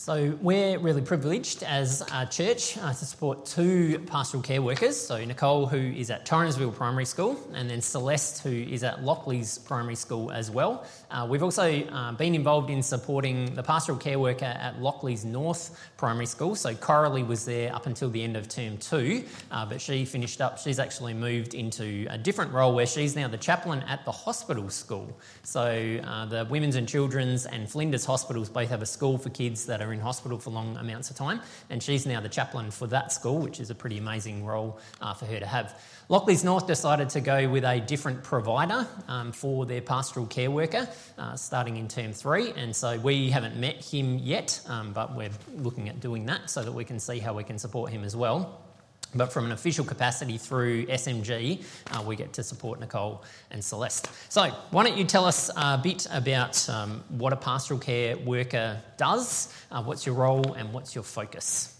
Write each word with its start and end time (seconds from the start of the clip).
So 0.00 0.38
we're 0.40 0.78
really 0.78 1.02
privileged 1.02 1.64
as 1.64 2.04
a 2.14 2.24
church 2.24 2.78
uh, 2.78 2.94
to 2.94 3.04
support 3.04 3.44
two 3.44 3.98
pastoral 4.06 4.44
care 4.44 4.62
workers. 4.62 4.96
So 4.96 5.22
Nicole, 5.24 5.66
who 5.66 5.76
is 5.76 6.08
at 6.08 6.24
Torrensville 6.24 6.72
Primary 6.72 7.04
School, 7.04 7.36
and 7.52 7.68
then 7.68 7.80
Celeste, 7.80 8.44
who 8.44 8.50
is 8.50 8.84
at 8.84 9.02
Lockleys 9.02 9.58
Primary 9.66 9.96
School 9.96 10.30
as 10.30 10.52
well. 10.52 10.86
Uh, 11.10 11.26
we've 11.28 11.42
also 11.42 11.82
uh, 11.82 12.12
been 12.12 12.36
involved 12.36 12.70
in 12.70 12.80
supporting 12.80 13.52
the 13.56 13.62
pastoral 13.62 13.98
care 13.98 14.20
worker 14.20 14.44
at 14.44 14.78
Lockleys 14.78 15.24
North 15.24 15.76
Primary 15.96 16.26
School. 16.26 16.54
So 16.54 16.76
Coralie 16.76 17.24
was 17.24 17.44
there 17.44 17.74
up 17.74 17.86
until 17.86 18.08
the 18.08 18.22
end 18.22 18.36
of 18.36 18.48
term 18.48 18.76
two, 18.76 19.24
uh, 19.50 19.66
but 19.66 19.80
she 19.80 20.04
finished 20.04 20.40
up. 20.40 20.58
She's 20.58 20.78
actually 20.78 21.12
moved 21.12 21.54
into 21.54 22.06
a 22.08 22.16
different 22.16 22.52
role 22.52 22.72
where 22.72 22.86
she's 22.86 23.16
now 23.16 23.26
the 23.26 23.36
chaplain 23.36 23.80
at 23.88 24.04
the 24.04 24.12
hospital 24.12 24.70
school. 24.70 25.18
So 25.42 26.00
uh, 26.04 26.26
the 26.26 26.44
Women's 26.44 26.76
and 26.76 26.88
Children's 26.88 27.46
and 27.46 27.68
Flinders 27.68 28.04
Hospitals 28.04 28.48
both 28.48 28.68
have 28.68 28.80
a 28.80 28.86
school 28.86 29.18
for 29.18 29.30
kids 29.30 29.66
that 29.66 29.82
are 29.82 29.87
in 29.92 30.00
hospital 30.00 30.38
for 30.38 30.50
long 30.50 30.76
amounts 30.76 31.10
of 31.10 31.16
time, 31.16 31.40
and 31.70 31.82
she's 31.82 32.06
now 32.06 32.20
the 32.20 32.28
chaplain 32.28 32.70
for 32.70 32.86
that 32.88 33.12
school, 33.12 33.38
which 33.38 33.60
is 33.60 33.70
a 33.70 33.74
pretty 33.74 33.98
amazing 33.98 34.44
role 34.44 34.78
uh, 35.00 35.14
for 35.14 35.26
her 35.26 35.38
to 35.38 35.46
have. 35.46 35.80
Lockleys 36.10 36.44
North 36.44 36.66
decided 36.66 37.08
to 37.10 37.20
go 37.20 37.48
with 37.48 37.64
a 37.64 37.80
different 37.80 38.22
provider 38.22 38.86
um, 39.08 39.30
for 39.32 39.66
their 39.66 39.82
pastoral 39.82 40.26
care 40.26 40.50
worker 40.50 40.88
uh, 41.18 41.36
starting 41.36 41.76
in 41.76 41.88
term 41.88 42.12
three, 42.12 42.52
and 42.52 42.74
so 42.74 42.98
we 42.98 43.30
haven't 43.30 43.56
met 43.56 43.84
him 43.84 44.18
yet, 44.18 44.60
um, 44.66 44.92
but 44.92 45.14
we're 45.14 45.30
looking 45.56 45.88
at 45.88 46.00
doing 46.00 46.26
that 46.26 46.48
so 46.48 46.62
that 46.62 46.72
we 46.72 46.84
can 46.84 46.98
see 46.98 47.18
how 47.18 47.34
we 47.34 47.44
can 47.44 47.58
support 47.58 47.90
him 47.90 48.04
as 48.04 48.16
well. 48.16 48.67
But 49.14 49.32
from 49.32 49.46
an 49.46 49.52
official 49.52 49.86
capacity 49.86 50.36
through 50.36 50.86
SMG, 50.86 51.64
uh, 51.92 52.02
we 52.02 52.14
get 52.14 52.34
to 52.34 52.42
support 52.42 52.78
Nicole 52.78 53.24
and 53.50 53.64
Celeste. 53.64 54.10
So, 54.28 54.48
why 54.70 54.84
don't 54.84 54.98
you 54.98 55.04
tell 55.04 55.24
us 55.24 55.50
a 55.56 55.78
bit 55.82 56.06
about 56.12 56.68
um, 56.68 57.02
what 57.08 57.32
a 57.32 57.36
pastoral 57.36 57.80
care 57.80 58.18
worker 58.18 58.82
does, 58.98 59.52
uh, 59.70 59.82
what's 59.82 60.04
your 60.04 60.14
role, 60.14 60.52
and 60.52 60.74
what's 60.74 60.94
your 60.94 61.04
focus? 61.04 61.74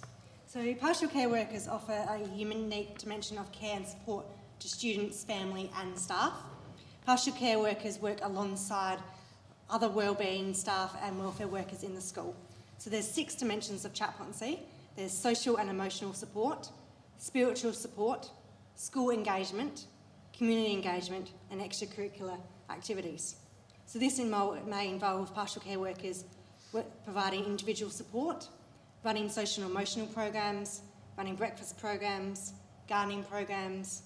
So, 0.46 0.74
pastoral 0.74 1.10
care 1.10 1.28
workers 1.28 1.68
offer 1.68 1.92
a 1.92 2.18
unique 2.34 2.96
dimension 2.96 3.36
of 3.36 3.52
care 3.52 3.76
and 3.76 3.86
support 3.86 4.24
to 4.60 4.68
students, 4.68 5.22
family, 5.22 5.70
and 5.80 5.98
staff. 5.98 6.32
Pastoral 7.04 7.36
care 7.36 7.58
workers 7.58 8.00
work 8.00 8.20
alongside 8.22 8.98
other 9.68 9.90
wellbeing 9.90 10.54
staff 10.54 10.96
and 11.02 11.18
welfare 11.18 11.46
workers 11.46 11.82
in 11.82 11.94
the 11.94 12.00
school. 12.00 12.34
So, 12.78 12.88
there's 12.88 13.06
six 13.06 13.34
dimensions 13.34 13.84
of 13.84 13.92
chaplaincy. 13.92 14.60
There's 14.96 15.12
social 15.12 15.58
and 15.58 15.68
emotional 15.68 16.14
support 16.14 16.70
spiritual 17.18 17.72
support, 17.72 18.30
school 18.76 19.10
engagement, 19.10 19.86
community 20.36 20.72
engagement, 20.72 21.32
and 21.50 21.60
extracurricular 21.60 22.38
activities. 22.70 23.36
So, 23.86 23.98
this 23.98 24.18
may 24.18 24.88
involve 24.88 25.34
partial 25.34 25.62
care 25.62 25.78
workers 25.78 26.24
providing 27.04 27.44
individual 27.44 27.90
support, 27.90 28.48
running 29.04 29.28
social 29.28 29.64
and 29.64 29.72
emotional 29.72 30.06
programs, 30.06 30.82
running 31.16 31.34
breakfast 31.34 31.78
programs, 31.78 32.52
gardening 32.88 33.24
programs, 33.24 34.02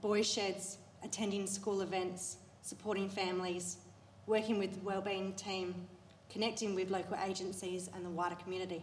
boy 0.00 0.22
sheds, 0.22 0.78
attending 1.04 1.46
school 1.46 1.82
events, 1.82 2.36
supporting 2.62 3.08
families, 3.08 3.78
working 4.26 4.58
with 4.58 4.72
the 4.74 4.80
wellbeing 4.80 5.32
team, 5.34 5.74
connecting 6.30 6.74
with 6.74 6.90
local 6.90 7.16
agencies 7.24 7.90
and 7.94 8.04
the 8.04 8.10
wider 8.10 8.36
community. 8.36 8.82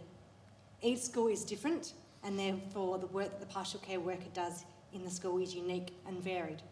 Each 0.82 1.00
school 1.00 1.28
is 1.28 1.44
different 1.44 1.94
and 2.24 2.38
therefore 2.38 2.98
the 2.98 3.06
work 3.06 3.30
that 3.30 3.40
the 3.40 3.52
partial 3.52 3.80
care 3.80 4.00
worker 4.00 4.30
does 4.32 4.64
in 4.92 5.04
the 5.04 5.10
school 5.10 5.38
is 5.38 5.54
unique 5.54 5.94
and 6.06 6.22
varied. 6.22 6.62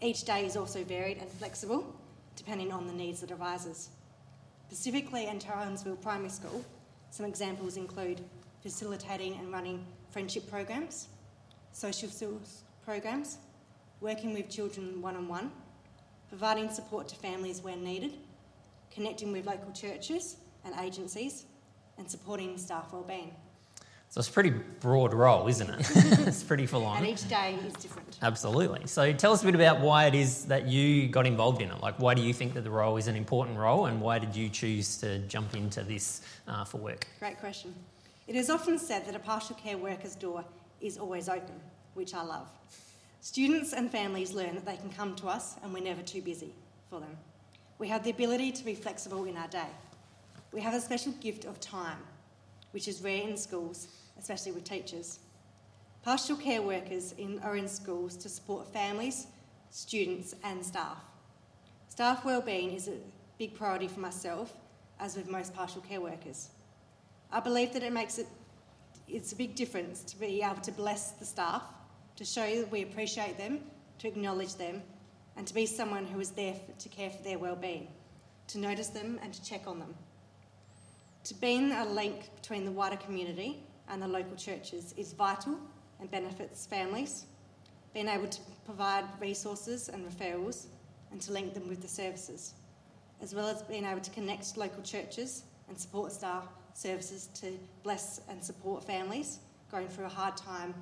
Each 0.00 0.24
day 0.24 0.46
is 0.46 0.56
also 0.56 0.84
varied 0.84 1.18
and 1.18 1.28
flexible, 1.28 1.94
depending 2.36 2.72
on 2.72 2.86
the 2.86 2.92
needs 2.92 3.20
that 3.20 3.32
arises. 3.32 3.90
Specifically 4.68 5.26
in 5.26 5.38
Torrensville 5.38 6.00
Primary 6.00 6.30
School, 6.30 6.64
some 7.10 7.26
examples 7.26 7.76
include 7.76 8.20
facilitating 8.62 9.34
and 9.34 9.52
running 9.52 9.84
friendship 10.10 10.48
programs, 10.48 11.08
social 11.72 12.08
skills 12.08 12.62
programs, 12.84 13.38
working 14.00 14.32
with 14.32 14.48
children 14.48 15.02
one 15.02 15.16
on 15.16 15.28
one, 15.28 15.50
providing 16.28 16.70
support 16.70 17.08
to 17.08 17.16
families 17.16 17.60
where 17.60 17.76
needed, 17.76 18.14
connecting 18.90 19.32
with 19.32 19.46
local 19.46 19.72
churches 19.72 20.36
and 20.64 20.74
agencies, 20.80 21.46
and 21.98 22.10
supporting 22.10 22.56
staff 22.56 22.92
wellbeing. 22.92 23.32
So 24.10 24.18
it's 24.18 24.28
a 24.28 24.32
pretty 24.32 24.50
broad 24.50 25.14
role, 25.14 25.46
isn't 25.46 25.70
it? 25.70 25.88
it's 26.26 26.42
pretty 26.42 26.66
full 26.66 26.84
on. 26.84 26.98
And 26.98 27.06
each 27.06 27.28
day 27.28 27.56
is 27.64 27.74
different. 27.74 28.18
Absolutely. 28.20 28.88
So 28.88 29.12
tell 29.12 29.32
us 29.32 29.42
a 29.42 29.44
bit 29.44 29.54
about 29.54 29.80
why 29.80 30.06
it 30.06 30.16
is 30.16 30.46
that 30.46 30.66
you 30.66 31.06
got 31.06 31.28
involved 31.28 31.62
in 31.62 31.70
it. 31.70 31.80
Like, 31.80 31.94
why 32.00 32.14
do 32.14 32.20
you 32.20 32.34
think 32.34 32.54
that 32.54 32.62
the 32.62 32.70
role 32.70 32.96
is 32.96 33.06
an 33.06 33.14
important 33.14 33.56
role, 33.56 33.86
and 33.86 34.00
why 34.00 34.18
did 34.18 34.34
you 34.34 34.48
choose 34.48 34.96
to 34.96 35.20
jump 35.28 35.54
into 35.54 35.84
this 35.84 36.22
uh, 36.48 36.64
for 36.64 36.78
work? 36.78 37.06
Great 37.20 37.38
question. 37.38 37.72
It 38.26 38.34
is 38.34 38.50
often 38.50 38.80
said 38.80 39.06
that 39.06 39.14
a 39.14 39.20
partial 39.20 39.54
care 39.54 39.78
worker's 39.78 40.16
door 40.16 40.44
is 40.80 40.98
always 40.98 41.28
open, 41.28 41.54
which 41.94 42.12
I 42.12 42.24
love. 42.24 42.48
Students 43.20 43.72
and 43.72 43.92
families 43.92 44.32
learn 44.32 44.56
that 44.56 44.66
they 44.66 44.76
can 44.76 44.90
come 44.90 45.14
to 45.16 45.28
us 45.28 45.54
and 45.62 45.72
we're 45.72 45.84
never 45.84 46.02
too 46.02 46.20
busy 46.22 46.52
for 46.88 46.98
them. 46.98 47.16
We 47.78 47.86
have 47.86 48.02
the 48.02 48.10
ability 48.10 48.50
to 48.52 48.64
be 48.64 48.74
flexible 48.74 49.26
in 49.26 49.36
our 49.36 49.48
day. 49.48 49.70
We 50.52 50.60
have 50.62 50.74
a 50.74 50.80
special 50.80 51.12
gift 51.20 51.44
of 51.44 51.60
time, 51.60 51.98
which 52.72 52.88
is 52.88 53.02
rare 53.02 53.22
in 53.28 53.36
schools 53.36 53.86
especially 54.20 54.52
with 54.52 54.64
teachers. 54.64 55.18
Pastoral 56.04 56.38
care 56.38 56.62
workers 56.62 57.12
in, 57.18 57.40
are 57.40 57.56
in 57.56 57.68
schools 57.68 58.16
to 58.18 58.28
support 58.28 58.72
families, 58.72 59.26
students, 59.70 60.34
and 60.44 60.64
staff. 60.64 60.98
Staff 61.88 62.24
wellbeing 62.24 62.72
is 62.72 62.88
a 62.88 62.94
big 63.38 63.54
priority 63.54 63.88
for 63.88 64.00
myself, 64.00 64.54
as 64.98 65.16
with 65.16 65.28
most 65.30 65.54
pastoral 65.54 65.84
care 65.84 66.00
workers. 66.00 66.50
I 67.32 67.40
believe 67.40 67.72
that 67.72 67.82
it 67.82 67.92
makes 67.92 68.18
it 68.18 68.26
it's 69.12 69.32
a 69.32 69.36
big 69.36 69.56
difference 69.56 70.02
to 70.04 70.16
be 70.18 70.40
able 70.42 70.60
to 70.60 70.72
bless 70.72 71.12
the 71.12 71.24
staff, 71.24 71.62
to 72.16 72.24
show 72.24 72.60
that 72.60 72.70
we 72.70 72.82
appreciate 72.82 73.36
them, 73.36 73.60
to 73.98 74.06
acknowledge 74.06 74.54
them, 74.54 74.82
and 75.36 75.46
to 75.46 75.54
be 75.54 75.66
someone 75.66 76.06
who 76.06 76.20
is 76.20 76.30
there 76.30 76.54
for, 76.54 76.72
to 76.78 76.88
care 76.88 77.10
for 77.10 77.22
their 77.22 77.38
well-being, 77.38 77.88
to 78.46 78.58
notice 78.58 78.88
them 78.88 79.18
and 79.22 79.32
to 79.34 79.44
check 79.44 79.66
on 79.66 79.80
them. 79.80 79.94
To 81.24 81.34
being 81.34 81.72
a 81.72 81.84
link 81.84 82.34
between 82.36 82.64
the 82.64 82.70
wider 82.70 82.96
community 82.96 83.64
and 83.90 84.00
the 84.00 84.08
local 84.08 84.36
churches 84.36 84.94
is 84.96 85.12
vital 85.12 85.58
and 85.98 86.10
benefits 86.10 86.66
families. 86.66 87.26
Being 87.92 88.08
able 88.08 88.28
to 88.28 88.40
provide 88.64 89.04
resources 89.20 89.88
and 89.88 90.08
referrals 90.08 90.66
and 91.10 91.20
to 91.22 91.32
link 91.32 91.54
them 91.54 91.68
with 91.68 91.82
the 91.82 91.88
services, 91.88 92.54
as 93.20 93.34
well 93.34 93.48
as 93.48 93.62
being 93.62 93.84
able 93.84 94.00
to 94.00 94.10
connect 94.10 94.56
local 94.56 94.82
churches 94.82 95.42
and 95.68 95.78
support 95.78 96.12
staff 96.12 96.46
services 96.74 97.28
to 97.34 97.58
bless 97.82 98.20
and 98.28 98.42
support 98.42 98.84
families 98.84 99.40
going 99.70 99.88
through 99.88 100.06
a 100.06 100.08
hard 100.08 100.36
time, 100.36 100.74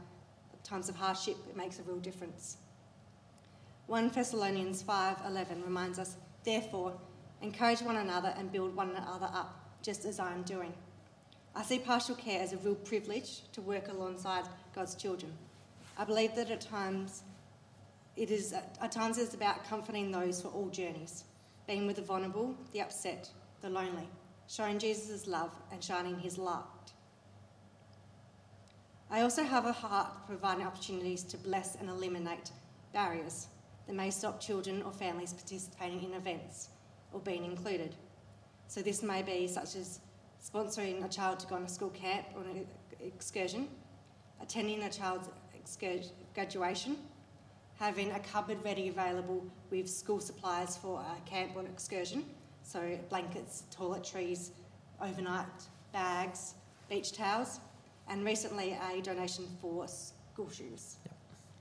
times 0.65 0.89
of 0.89 0.97
hardship, 0.97 1.37
it 1.49 1.57
makes 1.57 1.79
a 1.79 1.83
real 1.83 1.99
difference. 1.99 2.59
1 3.87 4.11
Thessalonians 4.11 4.83
5:11 4.83 5.65
reminds 5.65 5.99
us, 5.99 6.17
therefore, 6.45 6.93
encourage 7.41 7.81
one 7.81 7.97
another 7.97 8.35
and 8.37 8.53
build 8.53 8.75
one 8.77 8.91
another 8.91 9.31
up, 9.33 9.81
just 9.83 10.05
as 10.05 10.19
I 10.19 10.33
am 10.33 10.43
doing. 10.43 10.75
I 11.55 11.63
see 11.63 11.79
pastoral 11.79 12.19
care 12.19 12.41
as 12.41 12.53
a 12.53 12.59
real 12.59 12.75
privilege 12.75 13.43
to 13.53 13.61
work 13.61 13.89
alongside 13.89 14.45
God's 14.75 14.95
children. 14.95 15.33
I 15.97 16.05
believe 16.05 16.35
that 16.37 16.51
at 16.51 16.61
times 16.61 17.23
it 18.17 18.31
is 18.31 18.53
at 18.53 18.93
times 18.93 19.19
it's 19.19 19.35
about 19.35 19.65
comforting 19.65 20.11
those 20.11 20.41
for 20.43 20.49
all 20.49 20.69
journeys, 20.69 21.25
being 21.67 21.87
with 21.87 21.97
the 21.97 22.03
vulnerable, 22.03 22.55
the 22.73 22.81
upset, 22.81 23.29
the 23.61 23.71
lonely, 23.71 24.09
showing 24.49 24.79
Jesus' 24.79 25.27
love 25.27 25.51
and 25.73 25.83
shining 25.83 26.19
his 26.19 26.39
light. 26.39 26.63
I 29.11 29.23
also 29.23 29.43
have 29.43 29.65
a 29.65 29.73
heart 29.73 30.13
for 30.13 30.37
providing 30.37 30.67
opportunities 30.67 31.23
to 31.25 31.39
bless 31.39 31.77
and 31.77 31.89
eliminate 31.89 32.51
barriers 32.93 33.49
that 33.87 33.95
may 33.95 34.11
stop 34.11 34.41
children 34.41 34.83
or 34.83 34.93
families 34.93 35.33
participating 35.33 36.03
in 36.03 36.13
events 36.13 36.69
or 37.13 37.21
being 37.21 37.45
included. 37.45 37.95
So 38.67 38.83
this 38.83 39.03
may 39.03 39.23
be 39.23 39.49
such 39.49 39.77
as 39.77 40.01
sponsoring 40.43 41.05
a 41.05 41.09
child 41.09 41.39
to 41.41 41.47
go 41.47 41.57
on 41.57 41.65
a 41.65 41.69
school 41.69 41.91
camp 41.91 42.27
or 42.35 42.43
an 42.43 42.67
excursion, 43.01 43.69
attending 44.41 44.83
a 44.83 44.91
child's 44.91 45.29
graduation, 46.35 46.97
having 47.79 48.11
a 48.13 48.21
cupboard 48.21 48.59
ready 48.65 48.89
available 48.89 49.45
with 49.71 49.89
school 49.89 50.21
supplies 50.21 50.77
for 50.77 51.01
a 51.01 51.29
camp 51.29 51.53
or 51.55 51.61
an 51.61 51.67
excursion, 51.67 52.25
so 52.63 52.99
blankets, 53.09 53.65
toiletries, 53.75 54.51
overnight 55.01 55.47
bags, 55.93 56.55
beach 56.89 57.13
towels, 57.13 57.61
and 58.09 58.25
recently 58.25 58.77
a 58.93 59.01
donation 59.03 59.45
for 59.61 59.87
school 59.87 60.51
shoes. 60.51 60.97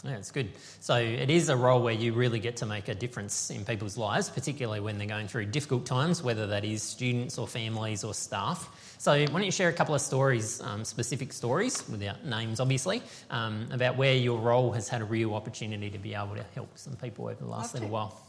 Yeah, 0.04 0.18
it's 0.18 0.32
good. 0.32 0.52
So 0.80 0.96
it 0.96 1.30
is 1.32 1.50
a 1.50 1.56
role 1.56 1.82
where 1.82 1.94
you 1.94 2.14
really 2.14 2.40
get 2.40 2.58
to 2.58 2.68
make 2.68 2.88
a 2.88 2.94
difference 2.94 3.50
in 3.50 3.66
people's 3.66 3.98
lives, 3.98 4.30
particularly 4.30 4.80
when 4.80 5.00
they're 5.00 5.08
going 5.08 5.28
through 5.28 5.48
difficult 5.48 5.88
times, 5.88 6.22
whether 6.22 6.46
that 6.48 6.64
is 6.64 6.84
students 6.84 7.40
or 7.40 7.48
families 7.48 8.04
or 8.04 8.14
staff. 8.14 8.70
So 9.00 9.12
why 9.12 9.26
don't 9.26 9.44
you 9.44 9.52
share 9.52 9.70
a 9.70 9.74
couple 9.74 9.96
of 9.96 10.02
stories, 10.02 10.62
um, 10.62 10.86
specific 10.86 11.34
stories, 11.34 11.84
without 11.90 12.26
names 12.26 12.60
obviously, 12.60 13.02
um, 13.32 13.68
about 13.72 13.98
where 13.98 14.14
your 14.14 14.38
role 14.38 14.72
has 14.72 14.88
had 14.88 15.02
a 15.02 15.06
real 15.06 15.34
opportunity 15.34 15.90
to 15.90 15.98
be 15.98 16.14
able 16.14 16.36
to 16.36 16.46
help 16.54 16.78
some 16.78 16.96
people 16.96 17.26
over 17.26 17.36
the 17.36 17.50
last 17.50 17.74
okay. 17.74 17.80
little 17.80 17.94
while. 17.94 18.22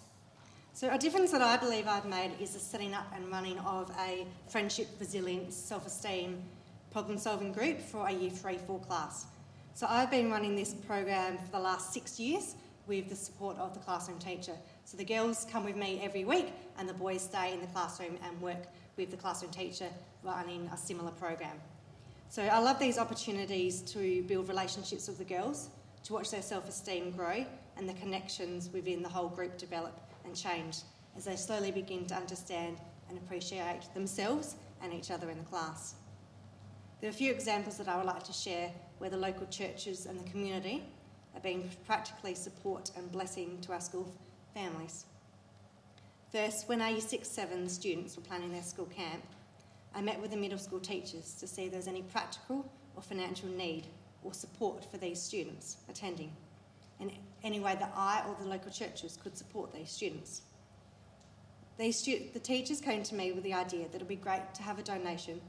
So, 0.73 0.89
a 0.91 0.97
difference 0.97 1.33
that 1.33 1.43
I 1.43 1.57
believe 1.57 1.89
I've 1.89 2.05
made 2.07 2.33
is 2.41 2.51
the 2.51 2.61
setting 2.61 2.95
up 2.95 3.13
and 3.15 3.31
running 3.31 3.59
of 3.61 3.91
a 3.99 4.27
friendship, 4.49 4.89
resilience, 5.01 5.57
self 5.57 5.87
esteem, 5.87 6.43
problem 6.93 7.19
solving 7.19 7.53
group 7.53 7.81
for 7.81 8.07
a 8.07 8.13
year 8.13 8.31
3 8.31 8.59
4 8.59 8.79
class. 8.81 9.27
So, 9.79 9.87
I've 9.89 10.11
been 10.11 10.29
running 10.29 10.57
this 10.57 10.75
program 10.75 11.39
for 11.39 11.53
the 11.53 11.61
last 11.61 11.95
six 11.95 12.19
years 12.19 12.57
with 12.89 13.09
the 13.09 13.15
support 13.15 13.57
of 13.59 13.75
the 13.75 13.79
classroom 13.79 14.19
teacher. 14.19 14.57
So, 14.85 14.97
the 14.97 15.05
girls 15.05 15.47
come 15.53 15.65
with 15.65 15.77
me 15.77 16.01
every 16.03 16.25
week, 16.25 16.53
and 16.77 16.89
the 16.89 16.95
boys 16.95 17.23
stay 17.23 17.55
in 17.55 17.61
the 17.61 17.69
classroom 17.69 18.19
and 18.27 18.41
work 18.41 18.67
with 18.97 19.13
the 19.13 19.17
classroom 19.17 19.53
teacher 19.53 19.87
running 20.25 20.69
a 20.75 20.77
similar 20.77 21.13
program. 21.13 21.57
So, 22.29 22.43
I 22.43 22.59
love 22.59 22.81
these 22.81 22.99
opportunities 22.99 23.81
to 23.93 24.25
build 24.25 24.49
relationships 24.49 25.07
with 25.07 25.19
the 25.19 25.25
girls, 25.25 25.69
to 26.03 26.13
watch 26.13 26.33
their 26.33 26.43
self 26.43 26.69
esteem 26.69 27.13
grow, 27.13 27.47
and 27.77 27.89
the 27.89 27.95
connections 27.95 28.71
within 28.73 29.01
the 29.01 29.09
whole 29.09 29.29
group 29.29 29.59
develop 29.59 30.01
and 30.25 30.35
change 30.35 30.79
as 31.17 31.25
they 31.25 31.37
slowly 31.37 31.71
begin 31.71 32.05
to 32.07 32.17
understand 32.17 32.79
and 33.09 33.17
appreciate 33.17 33.83
themselves 33.95 34.57
and 34.83 34.93
each 34.93 35.13
other 35.13 35.31
in 35.31 35.39
the 35.39 35.45
class. 35.45 35.95
There 37.01 37.09
are 37.09 37.13
a 37.13 37.17
few 37.17 37.31
examples 37.31 37.79
that 37.79 37.87
I 37.87 37.97
would 37.97 38.07
like 38.07 38.25
to 38.25 38.33
share 38.33 38.73
where 38.99 39.11
the 39.11 39.17
local 39.17 39.47
churches 39.47 40.07
and 40.07 40.19
the 40.19 40.31
community 40.31 40.85
are 41.35 41.41
being 41.41 41.69
practically 41.87 42.35
support 42.35 42.91
and 42.97 43.11
blessing 43.11 43.59
to 43.63 43.73
our 43.73 43.81
school 43.81 44.13
families. 44.55 45.05
First, 46.33 46.69
when 46.69 46.83
our 46.83 46.91
Year 46.91 47.01
6 47.01 47.27
7 47.27 47.69
students 47.69 48.17
were 48.17 48.23
planning 48.23 48.53
their 48.53 48.63
school 48.63 48.87
camp, 48.87 49.25
I 49.95 50.03
met 50.03 50.21
with 50.21 50.31
the 50.31 50.37
middle 50.37 50.59
school 50.59 50.81
teachers 50.81 51.35
to 51.41 51.47
see 51.47 51.65
if 51.65 51.71
there 51.71 51.79
was 51.79 51.89
any 51.89 52.03
practical 52.03 52.71
or 52.97 53.03
financial 53.03 53.49
need 53.49 53.87
or 54.23 54.35
support 54.35 54.85
for 54.91 54.99
these 54.99 55.21
students 55.21 55.79
attending 55.89 56.31
in 57.01 57.13
any 57.45 57.61
way 57.61 57.77
that 57.79 57.93
I 57.95 58.23
or 58.29 58.37
the 58.41 58.49
local 58.49 58.71
churches 58.71 59.19
could 59.23 59.37
support 59.37 59.73
these 59.73 59.91
students. 59.91 60.43
These 61.79 61.99
stu- 61.99 62.25
the 62.33 62.41
teachers 62.41 62.81
came 62.81 63.03
to 63.05 63.15
me 63.15 63.33
with 63.33 63.45
the 63.45 63.55
idea 63.55 63.87
that 63.87 63.95
it 63.95 64.01
would 64.01 64.09
be 64.09 64.17
great 64.17 64.53
to 64.55 64.63
have 64.63 64.79
a 64.79 64.83
donation 64.83 65.41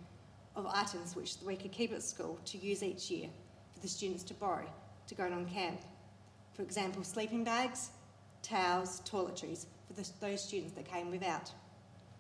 of 0.56 0.66
items 0.68 1.16
which 1.16 1.36
we 1.46 1.56
could 1.56 1.72
keep 1.72 1.92
at 1.92 2.04
school 2.04 2.40
to 2.46 2.58
use 2.58 2.84
each 2.84 3.10
year 3.10 3.30
for 3.74 3.80
the 3.80 3.88
students 3.88 4.24
to 4.24 4.34
borrow 4.34 4.66
to 5.08 5.16
go 5.16 5.24
on 5.24 5.46
camp. 5.46 5.82
For 6.54 6.62
example, 6.62 7.04
sleeping 7.04 7.44
bags, 7.44 7.90
towels, 8.42 9.02
toiletries 9.02 9.66
for 9.88 9.94
the, 9.94 10.08
those 10.22 10.44
students 10.44 10.74
that 10.74 10.90
came 10.90 11.10
without. 11.12 11.52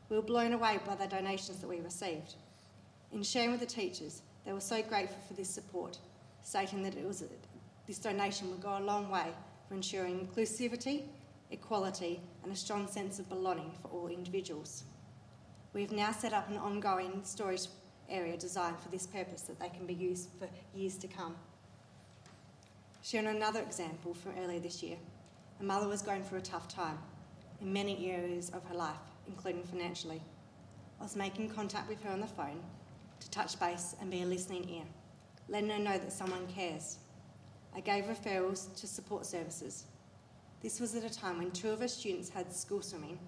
We 0.10 0.16
were 0.16 0.24
blown 0.24 0.54
away 0.54 0.80
by 0.86 0.96
the 0.96 1.08
donations 1.08 1.60
that 1.60 1.68
we 1.68 1.82
received. 1.82 2.36
In 3.12 3.22
sharing 3.24 3.52
with 3.52 3.60
the 3.60 3.66
teachers, 3.66 4.22
they 4.46 4.54
were 4.54 4.60
so 4.60 4.82
grateful 4.82 5.20
for 5.28 5.34
this 5.34 5.50
support, 5.50 6.00
stating 6.42 6.82
that 6.84 6.96
it 6.96 7.06
was 7.06 7.24
this 7.86 8.00
donation 8.00 8.50
would 8.50 8.62
go 8.62 8.78
a 8.78 8.80
long 8.80 9.10
way 9.10 9.28
for 9.68 9.76
ensuring 9.76 10.28
inclusivity, 10.28 11.04
equality, 11.52 12.20
and 12.44 12.52
a 12.52 12.56
strong 12.56 12.88
sense 12.88 13.20
of 13.20 13.30
belonging 13.30 13.72
for 13.82 13.88
all 13.90 14.08
individuals. 14.08 14.84
We 15.74 15.82
have 15.82 15.92
now 15.92 16.12
set 16.12 16.34
up 16.34 16.50
an 16.50 16.58
ongoing 16.58 17.22
storage 17.24 17.68
area 18.10 18.38
designed 18.38 18.80
for 18.80 18.90
this 18.90 19.08
purpose 19.08 19.44
that 19.44 19.60
they 19.60 19.70
can 19.70 19.86
be 19.86 19.94
used 19.94 20.30
for 20.40 20.48
years 20.76 20.98
to 20.98 21.08
come. 21.08 21.36
Sharing 23.04 23.28
another 23.28 23.62
example 23.62 24.14
from 24.14 24.34
earlier 24.40 24.60
this 24.60 24.84
year, 24.84 24.98
a 25.60 25.64
mother 25.64 25.88
was 25.88 26.02
going 26.02 26.24
through 26.24 26.40
a 26.40 26.42
tough 26.42 26.68
time 26.68 26.98
in 27.62 27.72
many 27.72 28.12
areas 28.12 28.50
of 28.50 28.64
her 28.66 28.76
life, 28.76 28.96
including 29.28 29.64
financially. 29.64 30.22
I 31.00 31.04
was 31.04 31.16
making 31.16 31.50
contact 31.50 31.88
with 31.88 32.02
her 32.04 32.12
on 32.12 32.20
the 32.20 32.28
phone 32.28 32.62
to 33.20 33.30
touch 33.32 33.60
base 33.60 33.96
and 34.02 34.12
be 34.12 34.22
a 34.22 34.26
listening 34.26 34.70
ear, 34.70 34.84
letting 35.48 35.70
her 35.70 35.80
know 35.80 35.98
that 35.98 36.12
someone 36.12 36.48
cares 36.48 36.98
I 37.76 37.82
gave 37.82 38.06
referrals 38.06 38.76
to 38.80 38.88
support 38.88 39.26
services. 39.26 39.86
This 40.62 40.80
was 40.80 40.96
at 40.96 41.04
a 41.04 41.14
time 41.14 41.38
when 41.38 41.52
two 41.52 41.70
of 41.70 41.80
her 41.80 41.88
students 41.88 42.30
had 42.30 42.52
school 42.52 42.82
swimming, 42.82 43.20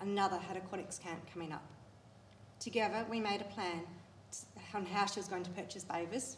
another 0.00 0.38
had 0.38 0.56
aquatics 0.56 0.98
camp 0.98 1.20
coming 1.32 1.52
up. 1.52 1.66
Together, 2.60 3.04
we 3.10 3.20
made 3.20 3.40
a 3.40 3.44
plan 3.44 3.82
on 4.74 4.86
how 4.86 5.06
she 5.06 5.20
was 5.20 5.28
going 5.28 5.44
to 5.44 5.50
purchase 5.50 5.84
bathers, 5.84 6.36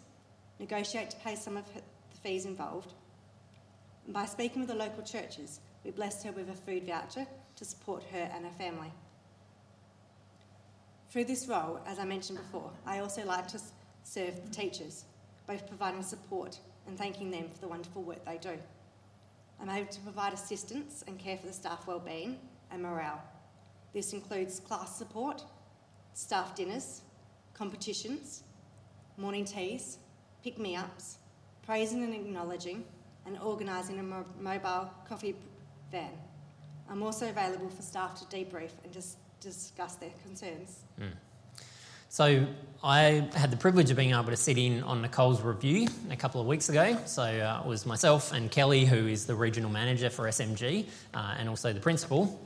negotiate 0.59 1.11
to 1.11 1.17
pay 1.19 1.35
some 1.35 1.57
of 1.57 1.65
the 1.75 1.83
fees 2.23 2.45
involved. 2.45 2.95
And 4.05 4.15
by 4.15 4.27
speaking 4.27 4.61
with 4.61 4.69
the 4.69 4.77
local 4.77 5.03
churches, 5.03 5.61
we 5.85 5.91
blessed 5.91 6.25
her 6.25 6.33
with 6.33 6.49
a 6.51 6.55
food 6.55 6.87
voucher 6.87 7.27
to 7.57 7.65
support 7.65 8.03
her 8.13 8.31
and 8.35 8.45
her 8.45 8.53
family. 8.53 8.93
Through 11.11 11.25
this 11.25 11.49
role, 11.49 11.81
as 11.87 11.99
I 11.99 12.05
mentioned 12.05 12.39
before, 12.39 12.71
I 12.87 13.01
also 13.01 13.25
like 13.25 13.49
to 13.49 13.61
serve 14.05 14.45
the 14.45 14.55
teachers, 14.55 15.05
both 15.47 15.67
providing 15.67 16.03
support 16.03 16.59
and 16.87 16.97
thanking 16.97 17.31
them 17.31 17.49
for 17.53 17.61
the 17.61 17.69
wonderful 17.69 18.03
work 18.03 18.25
they 18.25 18.39
do. 18.39 18.57
I'm 19.61 19.69
able 19.69 19.91
to 19.91 20.01
provide 20.01 20.33
assistance 20.33 21.05
and 21.07 21.19
care 21.19 21.37
for 21.37 21.47
the 21.47 21.53
staff 21.53 21.87
well-being 21.87 22.39
and 22.71 22.83
morale. 22.83 23.23
This 23.93 24.13
includes 24.13 24.61
class 24.61 24.97
support, 24.97 25.45
staff 26.15 26.55
dinners, 26.55 27.03
competitions, 27.61 28.43
morning 29.19 29.45
teas, 29.45 29.99
pick-me-ups, 30.43 31.19
praising 31.63 32.03
and 32.03 32.15
acknowledging, 32.15 32.83
and 33.27 33.39
organising 33.43 33.99
a 33.99 34.03
mo- 34.03 34.25
mobile 34.41 34.91
coffee 35.07 35.37
van. 35.93 36.09
I'm 36.89 37.03
also 37.03 37.29
available 37.29 37.69
for 37.69 37.83
staff 37.83 38.19
to 38.19 38.25
debrief 38.35 38.71
and 38.83 38.91
just 38.91 39.19
discuss 39.41 39.97
their 39.97 40.09
concerns. 40.25 40.85
Mm. 40.99 41.11
So 42.09 42.47
I 42.83 43.29
had 43.35 43.51
the 43.51 43.59
privilege 43.59 43.91
of 43.91 43.97
being 43.99 44.13
able 44.13 44.25
to 44.25 44.37
sit 44.37 44.57
in 44.57 44.83
on 44.85 45.03
Nicole's 45.03 45.43
review 45.43 45.87
a 46.11 46.17
couple 46.17 46.41
of 46.41 46.47
weeks 46.47 46.71
ago. 46.71 46.97
So 47.05 47.25
uh, 47.25 47.61
it 47.63 47.69
was 47.69 47.85
myself 47.85 48.33
and 48.33 48.51
Kelly, 48.51 48.87
who 48.87 49.07
is 49.07 49.27
the 49.27 49.35
regional 49.35 49.71
manager 49.71 50.09
for 50.09 50.25
SMG, 50.25 50.87
uh, 51.13 51.35
and 51.39 51.47
also 51.47 51.75
the 51.75 51.81
principal. 51.81 52.41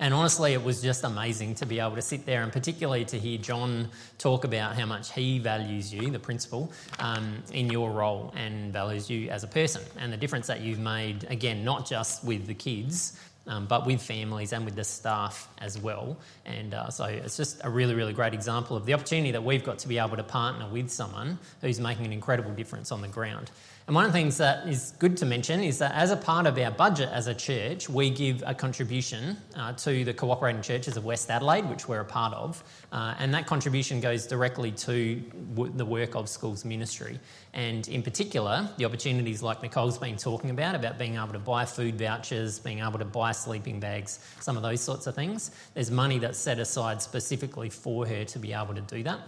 And 0.00 0.14
honestly, 0.14 0.54
it 0.54 0.64
was 0.64 0.80
just 0.80 1.04
amazing 1.04 1.56
to 1.56 1.66
be 1.66 1.78
able 1.78 1.94
to 1.96 2.02
sit 2.02 2.24
there 2.24 2.42
and 2.42 2.50
particularly 2.50 3.04
to 3.04 3.18
hear 3.18 3.36
John 3.36 3.90
talk 4.16 4.44
about 4.44 4.74
how 4.74 4.86
much 4.86 5.12
he 5.12 5.38
values 5.38 5.92
you, 5.92 6.10
the 6.10 6.18
principal, 6.18 6.72
um, 6.98 7.42
in 7.52 7.70
your 7.70 7.90
role 7.90 8.32
and 8.34 8.72
values 8.72 9.10
you 9.10 9.28
as 9.28 9.44
a 9.44 9.46
person 9.46 9.82
and 9.98 10.10
the 10.10 10.16
difference 10.16 10.46
that 10.46 10.62
you've 10.62 10.78
made, 10.78 11.24
again, 11.28 11.64
not 11.64 11.86
just 11.86 12.24
with 12.24 12.46
the 12.46 12.54
kids, 12.54 13.20
um, 13.46 13.66
but 13.66 13.84
with 13.84 14.00
families 14.00 14.54
and 14.54 14.64
with 14.64 14.74
the 14.74 14.84
staff 14.84 15.48
as 15.58 15.78
well. 15.78 16.16
And 16.46 16.72
uh, 16.72 16.88
so 16.88 17.04
it's 17.04 17.36
just 17.36 17.60
a 17.62 17.68
really, 17.68 17.94
really 17.94 18.14
great 18.14 18.32
example 18.32 18.78
of 18.78 18.86
the 18.86 18.94
opportunity 18.94 19.32
that 19.32 19.44
we've 19.44 19.64
got 19.64 19.80
to 19.80 19.88
be 19.88 19.98
able 19.98 20.16
to 20.16 20.22
partner 20.22 20.66
with 20.66 20.90
someone 20.90 21.38
who's 21.60 21.78
making 21.78 22.06
an 22.06 22.12
incredible 22.12 22.52
difference 22.52 22.90
on 22.90 23.02
the 23.02 23.08
ground. 23.08 23.50
And 23.90 23.96
one 23.96 24.04
of 24.04 24.12
the 24.12 24.18
things 24.20 24.36
that 24.36 24.68
is 24.68 24.92
good 25.00 25.16
to 25.16 25.26
mention 25.26 25.60
is 25.60 25.78
that 25.78 25.92
as 25.96 26.12
a 26.12 26.16
part 26.16 26.46
of 26.46 26.56
our 26.56 26.70
budget 26.70 27.08
as 27.08 27.26
a 27.26 27.34
church, 27.34 27.88
we 27.88 28.08
give 28.08 28.40
a 28.46 28.54
contribution 28.54 29.36
uh, 29.56 29.72
to 29.72 30.04
the 30.04 30.14
cooperating 30.14 30.62
churches 30.62 30.96
of 30.96 31.04
West 31.04 31.28
Adelaide, 31.28 31.68
which 31.68 31.88
we're 31.88 31.98
a 31.98 32.04
part 32.04 32.32
of, 32.32 32.62
uh, 32.92 33.16
and 33.18 33.34
that 33.34 33.48
contribution 33.48 34.00
goes 34.00 34.28
directly 34.28 34.70
to 34.70 35.16
w- 35.56 35.72
the 35.74 35.84
work 35.84 36.14
of 36.14 36.28
schools 36.28 36.64
ministry. 36.64 37.18
And 37.52 37.88
in 37.88 38.00
particular, 38.04 38.70
the 38.76 38.84
opportunities 38.84 39.42
like 39.42 39.60
Nicole's 39.60 39.98
been 39.98 40.16
talking 40.16 40.50
about, 40.50 40.76
about 40.76 40.96
being 40.96 41.16
able 41.16 41.32
to 41.32 41.40
buy 41.40 41.64
food 41.64 41.98
vouchers, 41.98 42.60
being 42.60 42.78
able 42.78 43.00
to 43.00 43.04
buy 43.04 43.32
sleeping 43.32 43.80
bags, 43.80 44.20
some 44.38 44.56
of 44.56 44.62
those 44.62 44.80
sorts 44.80 45.08
of 45.08 45.16
things. 45.16 45.50
There's 45.74 45.90
money 45.90 46.20
that's 46.20 46.38
set 46.38 46.60
aside 46.60 47.02
specifically 47.02 47.70
for 47.70 48.06
her 48.06 48.24
to 48.24 48.38
be 48.38 48.52
able 48.52 48.76
to 48.76 48.82
do 48.82 49.02
that. 49.02 49.18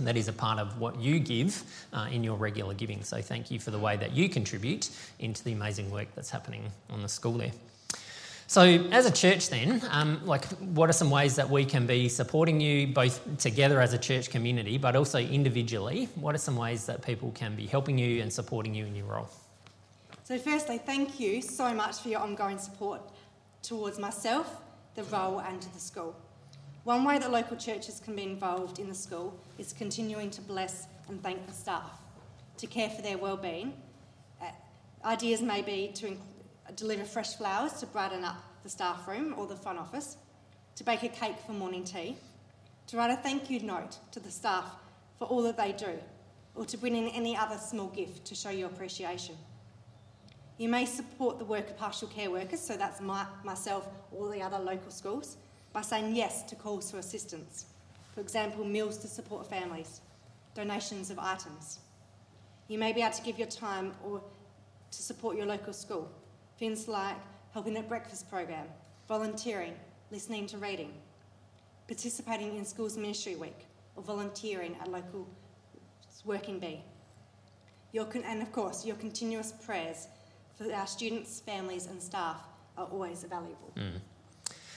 That 0.00 0.16
is 0.16 0.28
a 0.28 0.32
part 0.32 0.58
of 0.58 0.78
what 0.78 1.00
you 1.00 1.18
give 1.18 1.62
uh, 1.92 2.08
in 2.10 2.22
your 2.22 2.36
regular 2.36 2.74
giving. 2.74 3.02
So 3.02 3.22
thank 3.22 3.50
you 3.50 3.58
for 3.58 3.70
the 3.70 3.78
way 3.78 3.96
that 3.96 4.12
you 4.12 4.28
contribute 4.28 4.90
into 5.18 5.42
the 5.42 5.52
amazing 5.52 5.90
work 5.90 6.08
that's 6.14 6.30
happening 6.30 6.70
on 6.90 7.02
the 7.02 7.08
school 7.08 7.32
there. 7.32 7.52
So, 8.48 8.62
as 8.62 9.06
a 9.06 9.10
church, 9.10 9.50
then, 9.50 9.82
um, 9.90 10.24
like, 10.24 10.44
what 10.60 10.88
are 10.88 10.92
some 10.92 11.10
ways 11.10 11.34
that 11.34 11.50
we 11.50 11.64
can 11.64 11.84
be 11.84 12.08
supporting 12.08 12.60
you 12.60 12.86
both 12.86 13.38
together 13.38 13.80
as 13.80 13.92
a 13.92 13.98
church 13.98 14.30
community, 14.30 14.78
but 14.78 14.94
also 14.94 15.18
individually? 15.18 16.08
What 16.14 16.32
are 16.32 16.38
some 16.38 16.56
ways 16.56 16.86
that 16.86 17.02
people 17.02 17.32
can 17.32 17.56
be 17.56 17.66
helping 17.66 17.98
you 17.98 18.22
and 18.22 18.32
supporting 18.32 18.72
you 18.72 18.86
in 18.86 18.94
your 18.94 19.06
role? 19.06 19.28
So, 20.22 20.38
firstly, 20.38 20.78
thank 20.78 21.18
you 21.18 21.42
so 21.42 21.74
much 21.74 21.96
for 21.96 22.08
your 22.08 22.20
ongoing 22.20 22.58
support 22.58 23.00
towards 23.62 23.98
myself, 23.98 24.60
the 24.94 25.02
role, 25.04 25.40
and 25.40 25.60
to 25.60 25.72
the 25.74 25.80
school. 25.80 26.14
One 26.86 27.02
way 27.02 27.18
that 27.18 27.32
local 27.32 27.56
churches 27.56 27.98
can 27.98 28.14
be 28.14 28.22
involved 28.22 28.78
in 28.78 28.88
the 28.88 28.94
school 28.94 29.36
is 29.58 29.72
continuing 29.72 30.30
to 30.30 30.40
bless 30.40 30.86
and 31.08 31.20
thank 31.20 31.44
the 31.48 31.52
staff, 31.52 31.98
to 32.58 32.68
care 32.68 32.88
for 32.88 33.02
their 33.02 33.18
well-being. 33.18 33.74
Uh, 34.40 34.44
ideas 35.04 35.42
may 35.42 35.62
be 35.62 35.90
to 35.96 36.10
inc- 36.10 36.76
deliver 36.76 37.02
fresh 37.02 37.34
flowers 37.34 37.72
to 37.80 37.86
brighten 37.86 38.22
up 38.22 38.36
the 38.62 38.68
staff 38.68 39.08
room 39.08 39.34
or 39.36 39.48
the 39.48 39.56
front 39.56 39.80
office, 39.80 40.16
to 40.76 40.84
bake 40.84 41.02
a 41.02 41.08
cake 41.08 41.34
for 41.44 41.50
morning 41.50 41.82
tea, 41.82 42.16
to 42.86 42.96
write 42.96 43.10
a 43.10 43.16
thank 43.16 43.50
you 43.50 43.58
note 43.58 43.98
to 44.12 44.20
the 44.20 44.30
staff 44.30 44.70
for 45.18 45.24
all 45.24 45.42
that 45.42 45.56
they 45.56 45.72
do, 45.72 45.98
or 46.54 46.64
to 46.66 46.76
bring 46.76 46.94
in 46.94 47.08
any 47.08 47.36
other 47.36 47.58
small 47.58 47.88
gift 47.88 48.24
to 48.26 48.36
show 48.36 48.50
your 48.50 48.68
appreciation. 48.68 49.34
You 50.56 50.68
may 50.68 50.86
support 50.86 51.40
the 51.40 51.46
work 51.46 51.68
of 51.68 51.76
partial 51.76 52.06
care 52.06 52.30
workers, 52.30 52.60
so 52.60 52.76
that's 52.76 53.00
my, 53.00 53.26
myself 53.42 53.88
or 54.12 54.30
the 54.30 54.40
other 54.40 54.60
local 54.60 54.92
schools, 54.92 55.36
by 55.76 55.82
saying 55.82 56.16
yes 56.16 56.42
to 56.42 56.54
calls 56.56 56.90
for 56.90 56.96
assistance. 56.96 57.66
For 58.14 58.22
example, 58.22 58.64
meals 58.64 58.96
to 58.96 59.06
support 59.06 59.46
families, 59.46 60.00
donations 60.54 61.10
of 61.10 61.18
items. 61.18 61.80
You 62.68 62.78
may 62.78 62.94
be 62.94 63.02
able 63.02 63.12
to 63.12 63.22
give 63.22 63.38
your 63.38 63.48
time 63.48 63.92
or 64.02 64.22
to 64.90 65.02
support 65.02 65.36
your 65.36 65.44
local 65.44 65.74
school. 65.74 66.10
Things 66.58 66.88
like 66.88 67.16
helping 67.52 67.76
at 67.76 67.90
breakfast 67.90 68.30
program, 68.30 68.66
volunteering, 69.06 69.74
listening 70.10 70.46
to 70.46 70.56
reading, 70.56 70.94
participating 71.88 72.56
in 72.56 72.64
Schools 72.64 72.96
Ministry 72.96 73.36
Week, 73.36 73.66
or 73.96 74.02
volunteering 74.02 74.76
at 74.80 74.90
local 74.90 75.28
Working 76.24 76.58
Bee. 76.58 76.80
Your, 77.92 78.08
and 78.24 78.40
of 78.40 78.50
course, 78.50 78.86
your 78.86 78.96
continuous 78.96 79.52
prayers 79.52 80.08
for 80.56 80.72
our 80.72 80.86
students, 80.86 81.40
families, 81.40 81.84
and 81.84 82.02
staff 82.02 82.40
are 82.78 82.86
always 82.86 83.24
valuable. 83.24 83.74
Mm. 83.76 84.00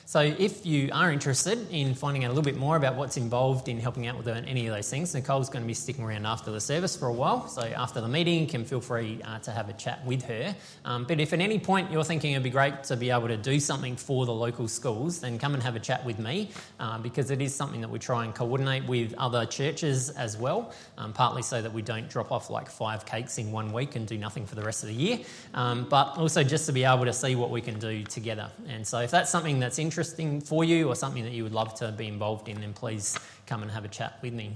So, 0.09 0.21
if 0.21 0.65
you 0.65 0.89
are 0.91 1.11
interested 1.11 1.69
in 1.69 1.93
finding 1.93 2.25
out 2.25 2.29
a 2.29 2.33
little 2.33 2.43
bit 2.43 2.57
more 2.57 2.75
about 2.75 2.95
what's 2.95 3.15
involved 3.15 3.69
in 3.69 3.79
helping 3.79 4.07
out 4.07 4.17
with 4.17 4.27
any 4.27 4.65
of 4.65 4.73
those 4.73 4.89
things, 4.89 5.13
Nicole's 5.13 5.49
going 5.49 5.61
to 5.61 5.67
be 5.67 5.75
sticking 5.75 6.03
around 6.03 6.25
after 6.25 6.49
the 6.49 6.59
service 6.59 6.97
for 6.97 7.09
a 7.09 7.13
while. 7.13 7.47
So, 7.47 7.61
after 7.61 8.01
the 8.01 8.07
meeting, 8.07 8.39
you 8.39 8.47
can 8.47 8.65
feel 8.65 8.81
free 8.81 9.21
uh, 9.23 9.37
to 9.37 9.51
have 9.51 9.69
a 9.69 9.73
chat 9.73 10.03
with 10.07 10.23
her. 10.23 10.55
Um, 10.83 11.03
but 11.03 11.19
if 11.19 11.31
at 11.31 11.41
any 11.41 11.59
point 11.59 11.91
you're 11.91 12.03
thinking 12.03 12.31
it'd 12.31 12.41
be 12.41 12.49
great 12.49 12.83
to 12.85 12.97
be 12.97 13.11
able 13.11 13.27
to 13.27 13.37
do 13.37 13.59
something 13.59 13.95
for 13.95 14.25
the 14.25 14.33
local 14.33 14.67
schools, 14.67 15.21
then 15.21 15.37
come 15.37 15.53
and 15.53 15.61
have 15.61 15.75
a 15.75 15.79
chat 15.79 16.03
with 16.03 16.17
me 16.17 16.49
uh, 16.79 16.97
because 16.97 17.29
it 17.29 17.39
is 17.39 17.53
something 17.53 17.81
that 17.81 17.91
we 17.91 17.99
try 17.99 18.25
and 18.25 18.33
coordinate 18.33 18.87
with 18.87 19.13
other 19.19 19.45
churches 19.45 20.09
as 20.09 20.35
well, 20.35 20.73
um, 20.97 21.13
partly 21.13 21.43
so 21.43 21.61
that 21.61 21.71
we 21.71 21.83
don't 21.83 22.09
drop 22.09 22.31
off 22.31 22.49
like 22.49 22.67
five 22.67 23.05
cakes 23.05 23.37
in 23.37 23.51
one 23.51 23.71
week 23.71 23.95
and 23.95 24.07
do 24.07 24.17
nothing 24.17 24.47
for 24.47 24.55
the 24.55 24.63
rest 24.63 24.81
of 24.81 24.89
the 24.89 24.95
year, 24.95 25.19
um, 25.53 25.85
but 25.87 26.17
also 26.17 26.43
just 26.43 26.65
to 26.65 26.71
be 26.71 26.83
able 26.83 27.05
to 27.05 27.13
see 27.13 27.35
what 27.35 27.51
we 27.51 27.61
can 27.61 27.77
do 27.77 28.03
together. 28.05 28.49
And 28.67 28.87
so, 28.87 29.01
if 29.01 29.11
that's 29.11 29.29
something 29.29 29.59
that's 29.59 29.77
interesting, 29.77 29.98
interesting 29.99 30.39
for 30.39 30.63
you 30.63 30.87
or 30.87 30.95
something 30.95 31.23
that 31.23 31.33
you 31.33 31.43
would 31.43 31.51
love 31.51 31.73
to 31.73 31.91
be 31.91 32.07
involved 32.07 32.47
in, 32.47 32.61
then 32.61 32.71
please 32.71 33.19
come 33.45 33.63
and 33.63 33.69
have 33.69 33.83
a 33.83 33.89
chat 33.89 34.17
with 34.21 34.31
me. 34.31 34.55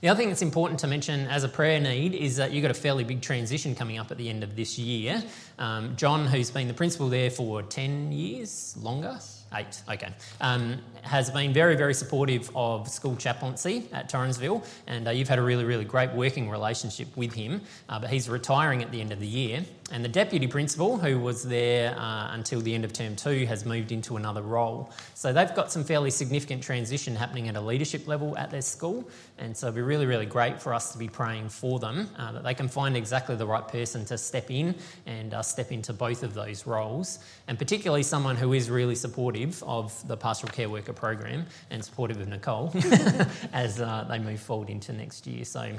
The 0.00 0.08
other 0.08 0.18
thing 0.18 0.28
that's 0.28 0.42
important 0.42 0.78
to 0.80 0.86
mention 0.86 1.26
as 1.26 1.42
a 1.42 1.48
prayer 1.48 1.80
need 1.80 2.14
is 2.14 2.36
that 2.36 2.52
you've 2.52 2.62
got 2.62 2.70
a 2.70 2.74
fairly 2.74 3.02
big 3.02 3.20
transition 3.20 3.74
coming 3.74 3.98
up 3.98 4.12
at 4.12 4.16
the 4.16 4.28
end 4.28 4.44
of 4.44 4.54
this 4.54 4.78
year. 4.78 5.20
Um, 5.58 5.96
John, 5.96 6.26
who's 6.26 6.52
been 6.52 6.68
the 6.68 6.74
principal 6.74 7.08
there 7.08 7.30
for 7.30 7.62
10 7.62 8.12
years, 8.12 8.76
longer, 8.80 9.18
Eight, 9.56 9.82
okay. 9.88 10.12
Um, 10.40 10.78
has 11.02 11.30
been 11.30 11.52
very, 11.52 11.76
very 11.76 11.94
supportive 11.94 12.50
of 12.56 12.88
school 12.88 13.14
chaplaincy 13.14 13.88
at 13.92 14.10
Torrensville, 14.10 14.64
and 14.88 15.06
uh, 15.06 15.12
you've 15.12 15.28
had 15.28 15.38
a 15.38 15.42
really, 15.42 15.64
really 15.64 15.84
great 15.84 16.12
working 16.12 16.50
relationship 16.50 17.16
with 17.16 17.32
him. 17.32 17.60
Uh, 17.88 18.00
but 18.00 18.10
he's 18.10 18.28
retiring 18.28 18.82
at 18.82 18.90
the 18.90 19.00
end 19.00 19.12
of 19.12 19.20
the 19.20 19.26
year, 19.26 19.64
and 19.92 20.02
the 20.02 20.08
deputy 20.08 20.46
principal, 20.46 20.96
who 20.96 21.18
was 21.18 21.42
there 21.42 21.94
uh, 21.98 22.32
until 22.32 22.60
the 22.60 22.74
end 22.74 22.84
of 22.84 22.92
term 22.92 23.14
two, 23.14 23.44
has 23.46 23.66
moved 23.66 23.92
into 23.92 24.16
another 24.16 24.40
role. 24.40 24.90
So 25.14 25.32
they've 25.32 25.54
got 25.54 25.70
some 25.70 25.84
fairly 25.84 26.10
significant 26.10 26.62
transition 26.62 27.14
happening 27.14 27.48
at 27.48 27.56
a 27.56 27.60
leadership 27.60 28.06
level 28.08 28.36
at 28.38 28.50
their 28.50 28.62
school, 28.62 29.06
and 29.38 29.54
so 29.54 29.66
it'd 29.66 29.74
be 29.74 29.82
really, 29.82 30.06
really 30.06 30.24
great 30.24 30.60
for 30.60 30.72
us 30.72 30.92
to 30.92 30.98
be 30.98 31.06
praying 31.06 31.50
for 31.50 31.78
them 31.78 32.08
uh, 32.18 32.32
that 32.32 32.44
they 32.44 32.54
can 32.54 32.66
find 32.66 32.96
exactly 32.96 33.36
the 33.36 33.46
right 33.46 33.68
person 33.68 34.06
to 34.06 34.16
step 34.16 34.50
in 34.50 34.74
and 35.04 35.34
uh, 35.34 35.42
step 35.42 35.70
into 35.70 35.92
both 35.92 36.22
of 36.22 36.32
those 36.32 36.66
roles, 36.66 37.18
and 37.46 37.58
particularly 37.58 38.02
someone 38.02 38.36
who 38.36 38.54
is 38.54 38.70
really 38.70 38.94
supportive 38.94 39.62
of 39.64 40.06
the 40.08 40.16
pastoral 40.16 40.52
care 40.52 40.70
worker 40.70 40.94
program 40.94 41.44
and 41.70 41.84
supportive 41.84 42.18
of 42.20 42.28
Nicole 42.28 42.72
as 43.52 43.80
uh, 43.82 44.06
they 44.08 44.18
move 44.18 44.40
forward 44.40 44.70
into 44.70 44.94
next 44.94 45.26
year. 45.26 45.44
So 45.44 45.74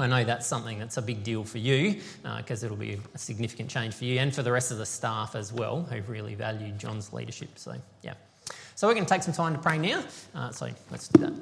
I 0.00 0.06
know 0.06 0.24
that's 0.24 0.46
something 0.46 0.78
that's 0.78 0.96
a 0.96 1.02
big 1.02 1.22
deal 1.22 1.44
for 1.44 1.58
you 1.58 2.00
because 2.38 2.62
uh, 2.62 2.66
it'll 2.66 2.76
be 2.76 2.98
a 3.14 3.18
significant 3.18 3.70
change 3.70 3.94
for 3.94 4.04
you 4.04 4.18
and 4.18 4.34
for 4.34 4.42
the 4.42 4.52
rest 4.52 4.70
of 4.70 4.78
the 4.78 4.86
staff 4.86 5.34
as 5.34 5.52
well 5.52 5.82
who've 5.82 6.08
really 6.08 6.34
valued 6.34 6.78
John's 6.78 7.12
leadership. 7.12 7.50
So, 7.56 7.74
yeah. 8.02 8.14
So, 8.74 8.88
we're 8.88 8.94
going 8.94 9.06
to 9.06 9.12
take 9.12 9.22
some 9.22 9.34
time 9.34 9.54
to 9.54 9.60
pray 9.60 9.78
now. 9.78 10.02
Uh, 10.34 10.50
so, 10.50 10.70
let's 10.90 11.08
do 11.08 11.20
that. 11.20 11.32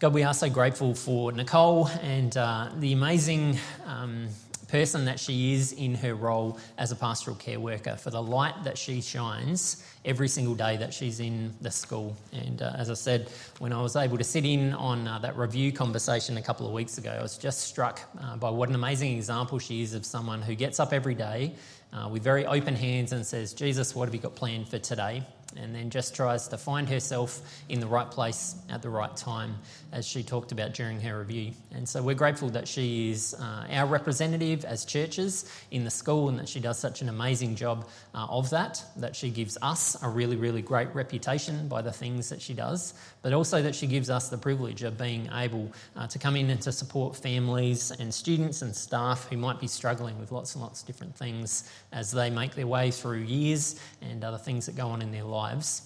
God, 0.00 0.14
we 0.14 0.22
are 0.22 0.34
so 0.34 0.48
grateful 0.48 0.94
for 0.94 1.32
Nicole 1.32 1.88
and 2.02 2.36
uh, 2.36 2.70
the 2.76 2.92
amazing. 2.92 3.58
Um, 3.86 4.28
person 4.68 5.04
that 5.06 5.18
she 5.18 5.54
is 5.54 5.72
in 5.72 5.94
her 5.94 6.14
role 6.14 6.58
as 6.76 6.92
a 6.92 6.96
pastoral 6.96 7.36
care 7.36 7.58
worker, 7.58 7.96
for 7.96 8.10
the 8.10 8.22
light 8.22 8.62
that 8.64 8.78
she 8.78 9.00
shines 9.00 9.82
every 10.04 10.28
single 10.28 10.54
day 10.54 10.76
that 10.76 10.94
she's 10.94 11.20
in 11.20 11.52
the 11.60 11.70
school. 11.70 12.14
And 12.32 12.62
uh, 12.62 12.72
as 12.76 12.90
I 12.90 12.94
said, 12.94 13.30
when 13.58 13.72
I 13.72 13.82
was 13.82 13.96
able 13.96 14.18
to 14.18 14.24
sit 14.24 14.44
in 14.44 14.74
on 14.74 15.08
uh, 15.08 15.18
that 15.20 15.36
review 15.36 15.72
conversation 15.72 16.36
a 16.36 16.42
couple 16.42 16.66
of 16.66 16.72
weeks 16.72 16.98
ago, 16.98 17.10
I 17.10 17.22
was 17.22 17.38
just 17.38 17.60
struck 17.60 18.00
uh, 18.20 18.36
by 18.36 18.50
what 18.50 18.68
an 18.68 18.74
amazing 18.74 19.16
example 19.16 19.58
she 19.58 19.82
is 19.82 19.94
of 19.94 20.04
someone 20.06 20.42
who 20.42 20.54
gets 20.54 20.78
up 20.78 20.92
every 20.92 21.14
day 21.14 21.54
uh, 21.92 22.08
with 22.08 22.22
very 22.22 22.46
open 22.46 22.76
hands 22.76 23.12
and 23.12 23.24
says, 23.24 23.54
Jesus, 23.54 23.94
what 23.94 24.06
have 24.06 24.14
you 24.14 24.20
got 24.20 24.34
planned 24.34 24.68
for 24.68 24.78
today? 24.78 25.22
And 25.56 25.74
then 25.74 25.90
just 25.90 26.14
tries 26.14 26.48
to 26.48 26.58
find 26.58 26.88
herself 26.88 27.40
in 27.68 27.80
the 27.80 27.86
right 27.86 28.10
place 28.10 28.56
at 28.68 28.82
the 28.82 28.90
right 28.90 29.16
time, 29.16 29.56
as 29.92 30.06
she 30.06 30.22
talked 30.22 30.52
about 30.52 30.74
during 30.74 31.00
her 31.00 31.18
review. 31.18 31.52
And 31.72 31.88
so 31.88 32.02
we're 32.02 32.14
grateful 32.14 32.50
that 32.50 32.68
she 32.68 33.10
is 33.10 33.34
uh, 33.34 33.66
our 33.70 33.86
representative 33.86 34.64
as 34.64 34.84
churches 34.84 35.50
in 35.70 35.84
the 35.84 35.90
school 35.90 36.28
and 36.28 36.38
that 36.38 36.48
she 36.48 36.60
does 36.60 36.78
such 36.78 37.00
an 37.00 37.08
amazing 37.08 37.54
job 37.54 37.88
uh, 38.14 38.26
of 38.28 38.50
that, 38.50 38.84
that 38.96 39.16
she 39.16 39.30
gives 39.30 39.56
us 39.62 39.96
a 40.02 40.08
really, 40.08 40.36
really 40.36 40.62
great 40.62 40.94
reputation 40.94 41.66
by 41.68 41.80
the 41.80 41.92
things 41.92 42.28
that 42.28 42.42
she 42.42 42.52
does, 42.52 42.94
but 43.22 43.32
also 43.32 43.62
that 43.62 43.74
she 43.74 43.86
gives 43.86 44.10
us 44.10 44.28
the 44.28 44.38
privilege 44.38 44.82
of 44.82 44.98
being 44.98 45.30
able 45.34 45.72
uh, 45.96 46.06
to 46.06 46.18
come 46.18 46.36
in 46.36 46.50
and 46.50 46.60
to 46.60 46.72
support 46.72 47.16
families 47.16 47.90
and 47.92 48.12
students 48.12 48.62
and 48.62 48.74
staff 48.74 49.26
who 49.28 49.36
might 49.36 49.60
be 49.60 49.66
struggling 49.66 50.18
with 50.18 50.30
lots 50.30 50.54
and 50.54 50.62
lots 50.62 50.82
of 50.82 50.86
different 50.86 51.16
things 51.16 51.70
as 51.92 52.10
they 52.10 52.28
make 52.28 52.54
their 52.54 52.66
way 52.66 52.90
through 52.90 53.18
years 53.18 53.80
and 54.02 54.22
other 54.22 54.38
things 54.38 54.66
that 54.66 54.76
go 54.76 54.88
on 54.88 55.00
in 55.00 55.10
their 55.10 55.24
lives 55.24 55.37
lives, 55.38 55.82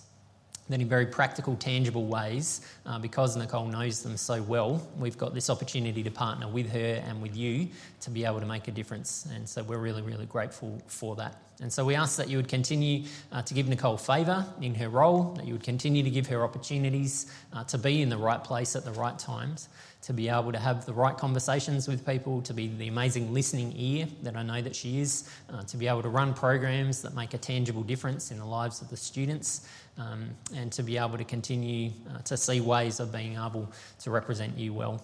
then 0.68 0.80
in 0.80 0.88
very 0.88 1.06
practical, 1.06 1.56
tangible 1.56 2.06
ways, 2.06 2.60
uh, 2.86 2.98
because 2.98 3.36
Nicole 3.36 3.66
knows 3.66 4.02
them 4.02 4.16
so 4.16 4.40
well, 4.42 4.80
we've 4.98 5.18
got 5.18 5.34
this 5.34 5.50
opportunity 5.50 6.02
to 6.02 6.10
partner 6.10 6.48
with 6.48 6.70
her 6.70 7.02
and 7.06 7.20
with 7.20 7.36
you 7.36 7.68
to 8.00 8.10
be 8.10 8.24
able 8.24 8.40
to 8.40 8.46
make 8.46 8.68
a 8.68 8.70
difference. 8.70 9.26
And 9.34 9.48
so 9.48 9.62
we're 9.62 9.78
really, 9.78 10.02
really 10.02 10.26
grateful 10.26 10.80
for 10.86 11.16
that. 11.16 11.34
And 11.60 11.72
so 11.72 11.84
we 11.84 11.94
ask 11.94 12.16
that 12.16 12.28
you 12.28 12.38
would 12.38 12.48
continue 12.48 13.04
uh, 13.30 13.42
to 13.42 13.54
give 13.54 13.68
Nicole 13.68 13.96
favour 13.96 14.46
in 14.60 14.74
her 14.76 14.88
role, 14.88 15.34
that 15.36 15.46
you 15.46 15.52
would 15.52 15.62
continue 15.62 16.02
to 16.02 16.10
give 16.10 16.26
her 16.28 16.42
opportunities 16.42 17.26
uh, 17.52 17.64
to 17.64 17.78
be 17.78 18.00
in 18.02 18.08
the 18.08 18.16
right 18.16 18.42
place 18.42 18.74
at 18.74 18.84
the 18.84 18.92
right 18.92 19.18
times, 19.18 19.68
to 20.02 20.12
be 20.12 20.28
able 20.28 20.52
to 20.52 20.58
have 20.58 20.84
the 20.84 20.92
right 20.92 21.16
conversations 21.16 21.86
with 21.88 22.04
people, 22.04 22.42
to 22.42 22.52
be 22.52 22.68
the 22.68 22.88
amazing 22.88 23.32
listening 23.32 23.72
ear 23.76 24.06
that 24.22 24.36
I 24.36 24.42
know 24.42 24.60
that 24.60 24.74
she 24.74 25.00
is, 25.00 25.30
uh, 25.52 25.62
to 25.62 25.76
be 25.76 25.86
able 25.86 26.02
to 26.02 26.08
run 26.08 26.34
programs 26.34 27.02
that 27.02 27.14
make 27.14 27.34
a 27.34 27.38
tangible 27.38 27.82
difference 27.82 28.30
in 28.30 28.38
the 28.38 28.44
lives 28.44 28.82
of 28.82 28.90
the 28.90 28.96
students, 28.96 29.68
um, 29.98 30.30
and 30.54 30.72
to 30.72 30.82
be 30.82 30.98
able 30.98 31.18
to 31.18 31.24
continue 31.24 31.92
uh, 32.10 32.18
to 32.22 32.36
see 32.36 32.60
ways 32.60 32.98
of 32.98 33.12
being 33.12 33.34
able 33.34 33.70
to 34.00 34.10
represent 34.10 34.58
you 34.58 34.74
well. 34.74 35.02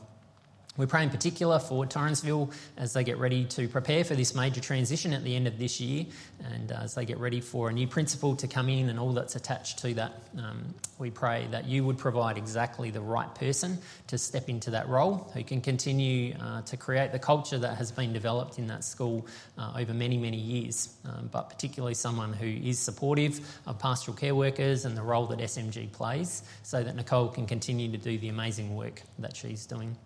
We 0.76 0.86
pray 0.86 1.02
in 1.02 1.10
particular 1.10 1.58
for 1.58 1.86
Torrensville 1.86 2.52
as 2.76 2.92
they 2.92 3.02
get 3.02 3.18
ready 3.18 3.44
to 3.46 3.66
prepare 3.66 4.04
for 4.04 4.14
this 4.14 4.32
major 4.32 4.60
transition 4.60 5.12
at 5.12 5.24
the 5.24 5.34
end 5.34 5.48
of 5.48 5.58
this 5.58 5.80
year 5.80 6.06
and 6.44 6.70
uh, 6.70 6.82
as 6.82 6.94
they 6.94 7.04
get 7.04 7.18
ready 7.18 7.40
for 7.40 7.68
a 7.68 7.72
new 7.72 7.88
principal 7.88 8.36
to 8.36 8.46
come 8.46 8.68
in 8.68 8.88
and 8.88 8.96
all 8.98 9.12
that's 9.12 9.34
attached 9.34 9.80
to 9.80 9.94
that. 9.94 10.22
Um, 10.38 10.72
we 11.00 11.10
pray 11.10 11.48
that 11.50 11.66
you 11.66 11.84
would 11.84 11.98
provide 11.98 12.38
exactly 12.38 12.90
the 12.90 13.00
right 13.00 13.32
person 13.34 13.78
to 14.06 14.18
step 14.18 14.48
into 14.48 14.70
that 14.70 14.88
role 14.88 15.28
who 15.34 15.42
can 15.42 15.60
continue 15.60 16.36
uh, 16.40 16.62
to 16.62 16.76
create 16.76 17.10
the 17.10 17.18
culture 17.18 17.58
that 17.58 17.76
has 17.76 17.90
been 17.90 18.12
developed 18.12 18.60
in 18.60 18.68
that 18.68 18.84
school 18.84 19.26
uh, 19.58 19.72
over 19.76 19.92
many, 19.92 20.16
many 20.16 20.36
years, 20.36 20.94
um, 21.04 21.28
but 21.32 21.50
particularly 21.50 21.94
someone 21.94 22.32
who 22.32 22.46
is 22.46 22.78
supportive 22.78 23.40
of 23.66 23.80
pastoral 23.80 24.16
care 24.16 24.34
workers 24.36 24.84
and 24.84 24.96
the 24.96 25.02
role 25.02 25.26
that 25.26 25.40
SMG 25.40 25.90
plays 25.90 26.44
so 26.62 26.84
that 26.84 26.94
Nicole 26.94 27.28
can 27.28 27.46
continue 27.46 27.90
to 27.90 27.98
do 27.98 28.16
the 28.18 28.28
amazing 28.28 28.76
work 28.76 29.02
that 29.18 29.34
she's 29.34 29.66
doing. 29.66 29.96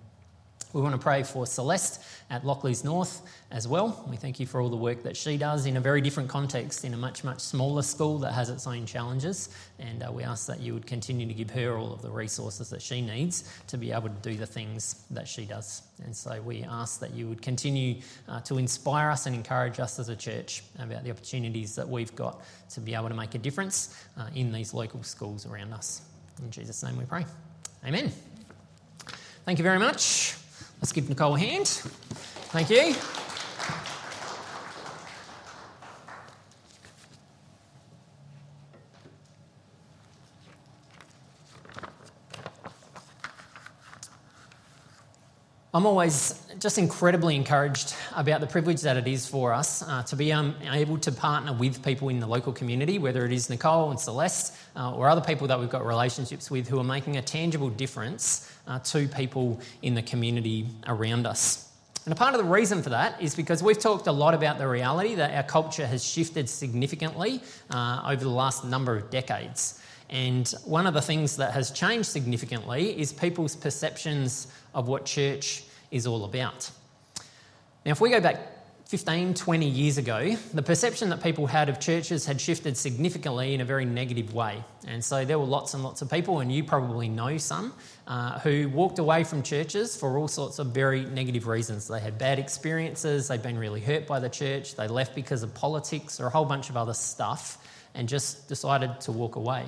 We 0.72 0.80
want 0.80 0.94
to 0.94 1.00
pray 1.00 1.22
for 1.22 1.46
Celeste 1.46 2.02
at 2.30 2.44
Lockleys 2.44 2.82
North 2.82 3.20
as 3.50 3.68
well. 3.68 4.04
We 4.08 4.16
thank 4.16 4.40
you 4.40 4.46
for 4.46 4.60
all 4.60 4.70
the 4.70 4.76
work 4.76 5.02
that 5.02 5.16
she 5.16 5.36
does 5.36 5.66
in 5.66 5.76
a 5.76 5.80
very 5.80 6.00
different 6.00 6.30
context, 6.30 6.86
in 6.86 6.94
a 6.94 6.96
much, 6.96 7.24
much 7.24 7.40
smaller 7.40 7.82
school 7.82 8.18
that 8.20 8.32
has 8.32 8.48
its 8.48 8.66
own 8.66 8.86
challenges. 8.86 9.50
And 9.78 10.02
uh, 10.02 10.10
we 10.10 10.22
ask 10.22 10.46
that 10.46 10.60
you 10.60 10.72
would 10.72 10.86
continue 10.86 11.26
to 11.26 11.34
give 11.34 11.50
her 11.50 11.76
all 11.76 11.92
of 11.92 12.00
the 12.00 12.10
resources 12.10 12.70
that 12.70 12.80
she 12.80 13.02
needs 13.02 13.52
to 13.66 13.76
be 13.76 13.92
able 13.92 14.08
to 14.08 14.14
do 14.22 14.34
the 14.34 14.46
things 14.46 15.04
that 15.10 15.28
she 15.28 15.44
does. 15.44 15.82
And 16.04 16.16
so 16.16 16.40
we 16.40 16.62
ask 16.62 17.00
that 17.00 17.12
you 17.12 17.28
would 17.28 17.42
continue 17.42 18.00
uh, 18.26 18.40
to 18.40 18.56
inspire 18.56 19.10
us 19.10 19.26
and 19.26 19.36
encourage 19.36 19.78
us 19.78 19.98
as 19.98 20.08
a 20.08 20.16
church 20.16 20.62
about 20.78 21.04
the 21.04 21.10
opportunities 21.10 21.76
that 21.76 21.86
we've 21.86 22.14
got 22.16 22.42
to 22.70 22.80
be 22.80 22.94
able 22.94 23.10
to 23.10 23.14
make 23.14 23.34
a 23.34 23.38
difference 23.38 24.02
uh, 24.16 24.28
in 24.34 24.50
these 24.50 24.72
local 24.72 25.02
schools 25.02 25.44
around 25.44 25.74
us. 25.74 26.00
In 26.42 26.50
Jesus' 26.50 26.82
name 26.82 26.96
we 26.96 27.04
pray. 27.04 27.26
Amen. 27.86 28.10
Thank 29.44 29.58
you 29.58 29.64
very 29.64 29.78
much. 29.78 30.36
Let's 30.82 30.90
give 30.90 31.08
Nicole 31.08 31.36
a 31.36 31.38
hand. 31.38 31.68
Thank 31.68 32.68
you. 32.70 32.96
I'm 45.72 45.86
always 45.86 46.42
just 46.62 46.78
incredibly 46.78 47.34
encouraged 47.34 47.96
about 48.14 48.40
the 48.40 48.46
privilege 48.46 48.82
that 48.82 48.96
it 48.96 49.08
is 49.08 49.26
for 49.26 49.52
us 49.52 49.82
uh, 49.82 50.00
to 50.04 50.14
be 50.14 50.32
um, 50.32 50.54
able 50.70 50.96
to 50.96 51.10
partner 51.10 51.52
with 51.52 51.84
people 51.84 52.08
in 52.08 52.20
the 52.20 52.26
local 52.26 52.52
community, 52.52 53.00
whether 53.00 53.24
it 53.26 53.32
is 53.32 53.50
Nicole 53.50 53.90
and 53.90 53.98
Celeste 53.98 54.56
uh, 54.76 54.94
or 54.94 55.08
other 55.08 55.20
people 55.20 55.48
that 55.48 55.58
we've 55.58 55.68
got 55.68 55.84
relationships 55.84 56.52
with 56.52 56.68
who 56.68 56.78
are 56.78 56.84
making 56.84 57.16
a 57.16 57.22
tangible 57.22 57.68
difference 57.68 58.48
uh, 58.68 58.78
to 58.78 59.08
people 59.08 59.60
in 59.82 59.94
the 59.94 60.02
community 60.02 60.68
around 60.86 61.26
us. 61.26 61.68
And 62.04 62.12
a 62.12 62.16
part 62.16 62.32
of 62.32 62.38
the 62.38 62.48
reason 62.48 62.80
for 62.80 62.90
that 62.90 63.20
is 63.20 63.34
because 63.34 63.60
we've 63.60 63.78
talked 63.78 64.06
a 64.06 64.12
lot 64.12 64.32
about 64.32 64.58
the 64.58 64.68
reality 64.68 65.16
that 65.16 65.34
our 65.34 65.42
culture 65.42 65.86
has 65.86 66.04
shifted 66.04 66.48
significantly 66.48 67.40
uh, 67.70 68.02
over 68.06 68.22
the 68.22 68.30
last 68.30 68.64
number 68.64 68.96
of 68.96 69.10
decades. 69.10 69.80
And 70.10 70.48
one 70.64 70.86
of 70.86 70.94
the 70.94 71.02
things 71.02 71.36
that 71.38 71.54
has 71.54 71.72
changed 71.72 72.08
significantly 72.08 72.96
is 73.00 73.12
people's 73.12 73.56
perceptions 73.56 74.46
of 74.74 74.86
what 74.86 75.06
church 75.06 75.64
is 75.92 76.06
all 76.06 76.24
about. 76.24 76.70
Now, 77.86 77.92
if 77.92 78.00
we 78.00 78.10
go 78.10 78.20
back 78.20 78.38
15, 78.92 79.32
20 79.32 79.66
years 79.66 79.96
ago, 79.96 80.36
the 80.52 80.62
perception 80.62 81.08
that 81.08 81.22
people 81.22 81.46
had 81.46 81.70
of 81.70 81.80
churches 81.80 82.26
had 82.26 82.38
shifted 82.38 82.76
significantly 82.76 83.54
in 83.54 83.62
a 83.62 83.64
very 83.64 83.86
negative 83.86 84.34
way. 84.34 84.62
And 84.86 85.02
so 85.02 85.24
there 85.24 85.38
were 85.38 85.46
lots 85.46 85.72
and 85.72 85.82
lots 85.82 86.02
of 86.02 86.10
people, 86.10 86.40
and 86.40 86.52
you 86.52 86.62
probably 86.62 87.08
know 87.08 87.38
some, 87.38 87.72
uh, 88.06 88.38
who 88.40 88.68
walked 88.68 88.98
away 88.98 89.24
from 89.24 89.42
churches 89.42 89.96
for 89.96 90.18
all 90.18 90.28
sorts 90.28 90.58
of 90.58 90.66
very 90.68 91.06
negative 91.06 91.46
reasons. 91.46 91.88
They 91.88 92.00
had 92.00 92.18
bad 92.18 92.38
experiences, 92.38 93.28
they'd 93.28 93.42
been 93.42 93.56
really 93.56 93.80
hurt 93.80 94.06
by 94.06 94.20
the 94.20 94.28
church, 94.28 94.74
they 94.74 94.88
left 94.88 95.14
because 95.14 95.42
of 95.42 95.54
politics 95.54 96.20
or 96.20 96.26
a 96.26 96.30
whole 96.30 96.44
bunch 96.44 96.68
of 96.68 96.76
other 96.76 96.92
stuff, 96.92 97.66
and 97.94 98.06
just 98.06 98.46
decided 98.46 99.00
to 99.00 99.12
walk 99.12 99.36
away. 99.36 99.64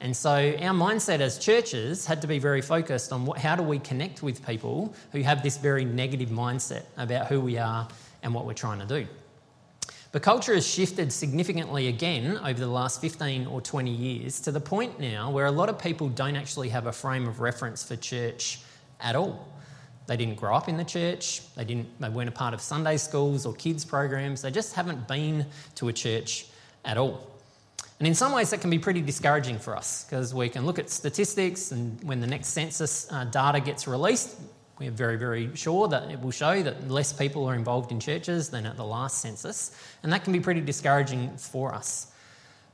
And 0.00 0.16
so 0.16 0.30
our 0.30 0.74
mindset 0.74 1.20
as 1.20 1.38
churches 1.38 2.06
had 2.06 2.22
to 2.22 2.28
be 2.28 2.38
very 2.38 2.62
focused 2.62 3.12
on 3.12 3.26
what, 3.26 3.38
how 3.38 3.56
do 3.56 3.62
we 3.62 3.80
connect 3.80 4.22
with 4.22 4.46
people 4.46 4.94
who 5.10 5.22
have 5.22 5.42
this 5.42 5.56
very 5.56 5.84
negative 5.84 6.28
mindset 6.28 6.84
about 6.96 7.26
who 7.26 7.40
we 7.40 7.58
are 7.58 7.88
and 8.22 8.32
what 8.32 8.46
we're 8.46 8.52
trying 8.52 8.78
to 8.78 8.86
do. 8.86 9.06
But 10.10 10.22
culture 10.22 10.54
has 10.54 10.66
shifted 10.66 11.12
significantly 11.12 11.88
again 11.88 12.38
over 12.38 12.58
the 12.58 12.68
last 12.68 13.00
15 13.00 13.46
or 13.46 13.60
20 13.60 13.90
years 13.90 14.40
to 14.40 14.52
the 14.52 14.60
point 14.60 14.98
now 14.98 15.30
where 15.30 15.46
a 15.46 15.50
lot 15.50 15.68
of 15.68 15.78
people 15.78 16.08
don't 16.08 16.36
actually 16.36 16.70
have 16.70 16.86
a 16.86 16.92
frame 16.92 17.28
of 17.28 17.40
reference 17.40 17.82
for 17.82 17.96
church 17.96 18.60
at 19.00 19.16
all. 19.16 19.46
They 20.06 20.16
didn't 20.16 20.36
grow 20.36 20.54
up 20.54 20.68
in 20.68 20.78
the 20.78 20.84
church, 20.84 21.42
they, 21.54 21.64
didn't, 21.64 22.00
they 22.00 22.08
weren't 22.08 22.30
a 22.30 22.32
part 22.32 22.54
of 22.54 22.62
Sunday 22.62 22.96
schools 22.96 23.44
or 23.44 23.52
kids' 23.52 23.84
programs, 23.84 24.40
they 24.40 24.50
just 24.50 24.74
haven't 24.74 25.06
been 25.06 25.44
to 25.74 25.88
a 25.88 25.92
church 25.92 26.46
at 26.86 26.96
all. 26.96 27.37
And 27.98 28.06
in 28.06 28.14
some 28.14 28.32
ways, 28.32 28.50
that 28.50 28.60
can 28.60 28.70
be 28.70 28.78
pretty 28.78 29.00
discouraging 29.00 29.58
for 29.58 29.76
us 29.76 30.04
because 30.04 30.32
we 30.32 30.48
can 30.48 30.64
look 30.64 30.78
at 30.78 30.88
statistics, 30.88 31.72
and 31.72 32.02
when 32.04 32.20
the 32.20 32.28
next 32.28 32.48
census 32.48 33.10
uh, 33.10 33.24
data 33.24 33.60
gets 33.60 33.88
released, 33.88 34.36
we're 34.78 34.92
very, 34.92 35.16
very 35.16 35.54
sure 35.56 35.88
that 35.88 36.08
it 36.10 36.20
will 36.20 36.30
show 36.30 36.62
that 36.62 36.88
less 36.88 37.12
people 37.12 37.46
are 37.46 37.56
involved 37.56 37.90
in 37.90 37.98
churches 37.98 38.50
than 38.50 38.66
at 38.66 38.76
the 38.76 38.84
last 38.84 39.20
census, 39.20 39.72
and 40.04 40.12
that 40.12 40.22
can 40.22 40.32
be 40.32 40.38
pretty 40.38 40.60
discouraging 40.60 41.36
for 41.36 41.74
us. 41.74 42.12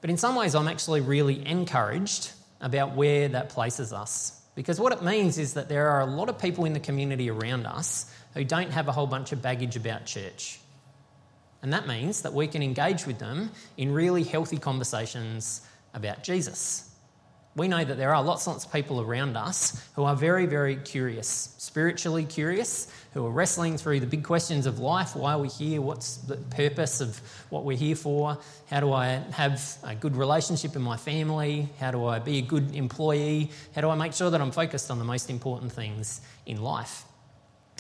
But 0.03 0.11
in 0.11 0.19
some 0.19 0.37
ways, 0.37 0.55
I'm 0.55 0.69
actually 0.69 1.01
really 1.01 1.47
encouraged 1.47 2.33
about 2.61 2.95
where 2.95 3.29
that 3.29 3.49
places 3.49 3.95
us. 3.95 4.43
Because 4.55 4.79
what 4.79 4.93
it 4.93 5.03
means 5.03 5.39
is 5.39 5.55
that 5.55 5.71
there 5.71 5.89
are 5.89 6.03
a 6.03 6.07
lot 6.07 6.29
of 6.29 6.39
people 6.39 6.67
in 6.67 6.75
the 6.75 6.81
community 6.81 7.31
around 7.31 7.67
us 7.67 8.13
who 8.35 8.45
don't 8.45 8.71
have 8.71 8.89
a 8.89 8.93
whole 8.93 9.07
bunch 9.07 9.33
of 9.33 9.41
baggage 9.41 9.77
about 9.77 10.05
church. 10.05 10.61
And 11.65 11.73
that 11.73 11.89
means 11.89 12.21
that 12.21 12.35
we 12.35 12.47
can 12.47 12.63
engage 12.63 13.07
with 13.07 13.19
them 13.19 13.51
in 13.79 13.91
really 13.91 14.23
healthy 14.23 14.59
conversations 14.59 15.63
about 15.95 16.23
Jesus. 16.23 16.91
We 17.57 17.69
know 17.69 17.83
that 17.83 17.97
there 17.97 18.15
are 18.15 18.23
lots 18.23 18.47
and 18.47 18.53
lots 18.53 18.67
of 18.67 18.73
people 18.73 19.01
around 19.01 19.39
us 19.39 19.83
who 19.97 20.05
are 20.05 20.15
very, 20.15 20.45
very 20.45 20.77
curious, 20.77 21.55
spiritually 21.57 22.27
curious, 22.27 22.93
who 23.15 23.25
are 23.25 23.31
wrestling 23.31 23.79
through 23.79 24.01
the 24.01 24.07
big 24.07 24.25
questions 24.25 24.67
of 24.67 24.79
life 24.79 25.17
why 25.17 25.33
are 25.33 25.39
we 25.39 25.49
here? 25.49 25.81
What's 25.81 26.19
the 26.19 26.37
purpose 26.37 27.01
of 27.01 27.19
what 27.49 27.65
we're 27.65 27.79
here 27.79 27.97
for? 27.97 28.37
How 28.69 28.81
do 28.81 28.93
I 28.93 29.23
have 29.33 29.79
a 29.85 29.95
good 29.95 30.17
relationship 30.17 30.77
in 30.77 30.83
my 30.83 30.99
family? 30.99 31.71
How 31.81 31.93
do 31.93 32.05
I 32.05 32.19
be 32.19 32.41
a 32.41 32.43
good 32.43 32.75
employee? 32.75 33.51
How 33.75 33.81
do 33.81 33.89
I 33.89 33.95
make 33.95 34.13
sure 34.13 34.29
that 34.29 34.43
I'm 34.43 34.53
focused 34.53 34.91
on 34.91 34.99
the 34.99 35.05
most 35.07 35.31
important 35.31 35.73
things 35.73 36.21
in 36.45 36.61
life? 36.61 37.07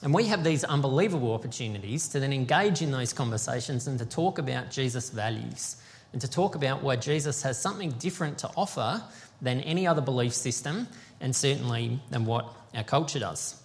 And 0.04 0.12
we 0.12 0.24
have 0.26 0.44
these 0.44 0.64
unbelievable 0.64 1.32
opportunities 1.32 2.08
to 2.08 2.20
then 2.20 2.34
engage 2.34 2.82
in 2.82 2.90
those 2.90 3.14
conversations 3.14 3.86
and 3.86 3.98
to 3.98 4.04
talk 4.04 4.38
about 4.38 4.70
Jesus' 4.70 5.08
values 5.08 5.76
and 6.12 6.20
to 6.20 6.28
talk 6.28 6.54
about 6.54 6.82
why 6.82 6.96
Jesus 6.96 7.42
has 7.42 7.58
something 7.58 7.90
different 7.92 8.36
to 8.38 8.50
offer 8.54 9.02
than 9.40 9.62
any 9.62 9.86
other 9.86 10.02
belief 10.02 10.34
system, 10.34 10.86
and 11.20 11.34
certainly 11.34 11.98
than 12.10 12.26
what 12.26 12.54
our 12.74 12.84
culture 12.84 13.18
does. 13.18 13.62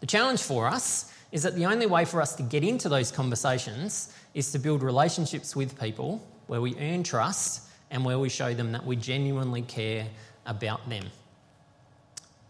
The 0.00 0.06
challenge 0.06 0.42
for 0.42 0.66
us 0.66 1.12
is 1.30 1.44
that 1.44 1.54
the 1.54 1.66
only 1.66 1.86
way 1.86 2.04
for 2.04 2.20
us 2.20 2.34
to 2.36 2.42
get 2.42 2.64
into 2.64 2.88
those 2.88 3.12
conversations 3.12 4.12
is 4.34 4.50
to 4.52 4.58
build 4.58 4.82
relationships 4.82 5.54
with 5.54 5.80
people 5.80 6.20
where 6.48 6.60
we 6.60 6.76
earn 6.78 7.04
trust 7.04 7.62
and 7.92 8.04
where 8.04 8.18
we 8.18 8.28
show 8.28 8.54
them 8.54 8.72
that 8.72 8.84
we 8.84 8.96
genuinely 8.96 9.62
care 9.62 10.06
about 10.46 10.86
them. 10.88 11.04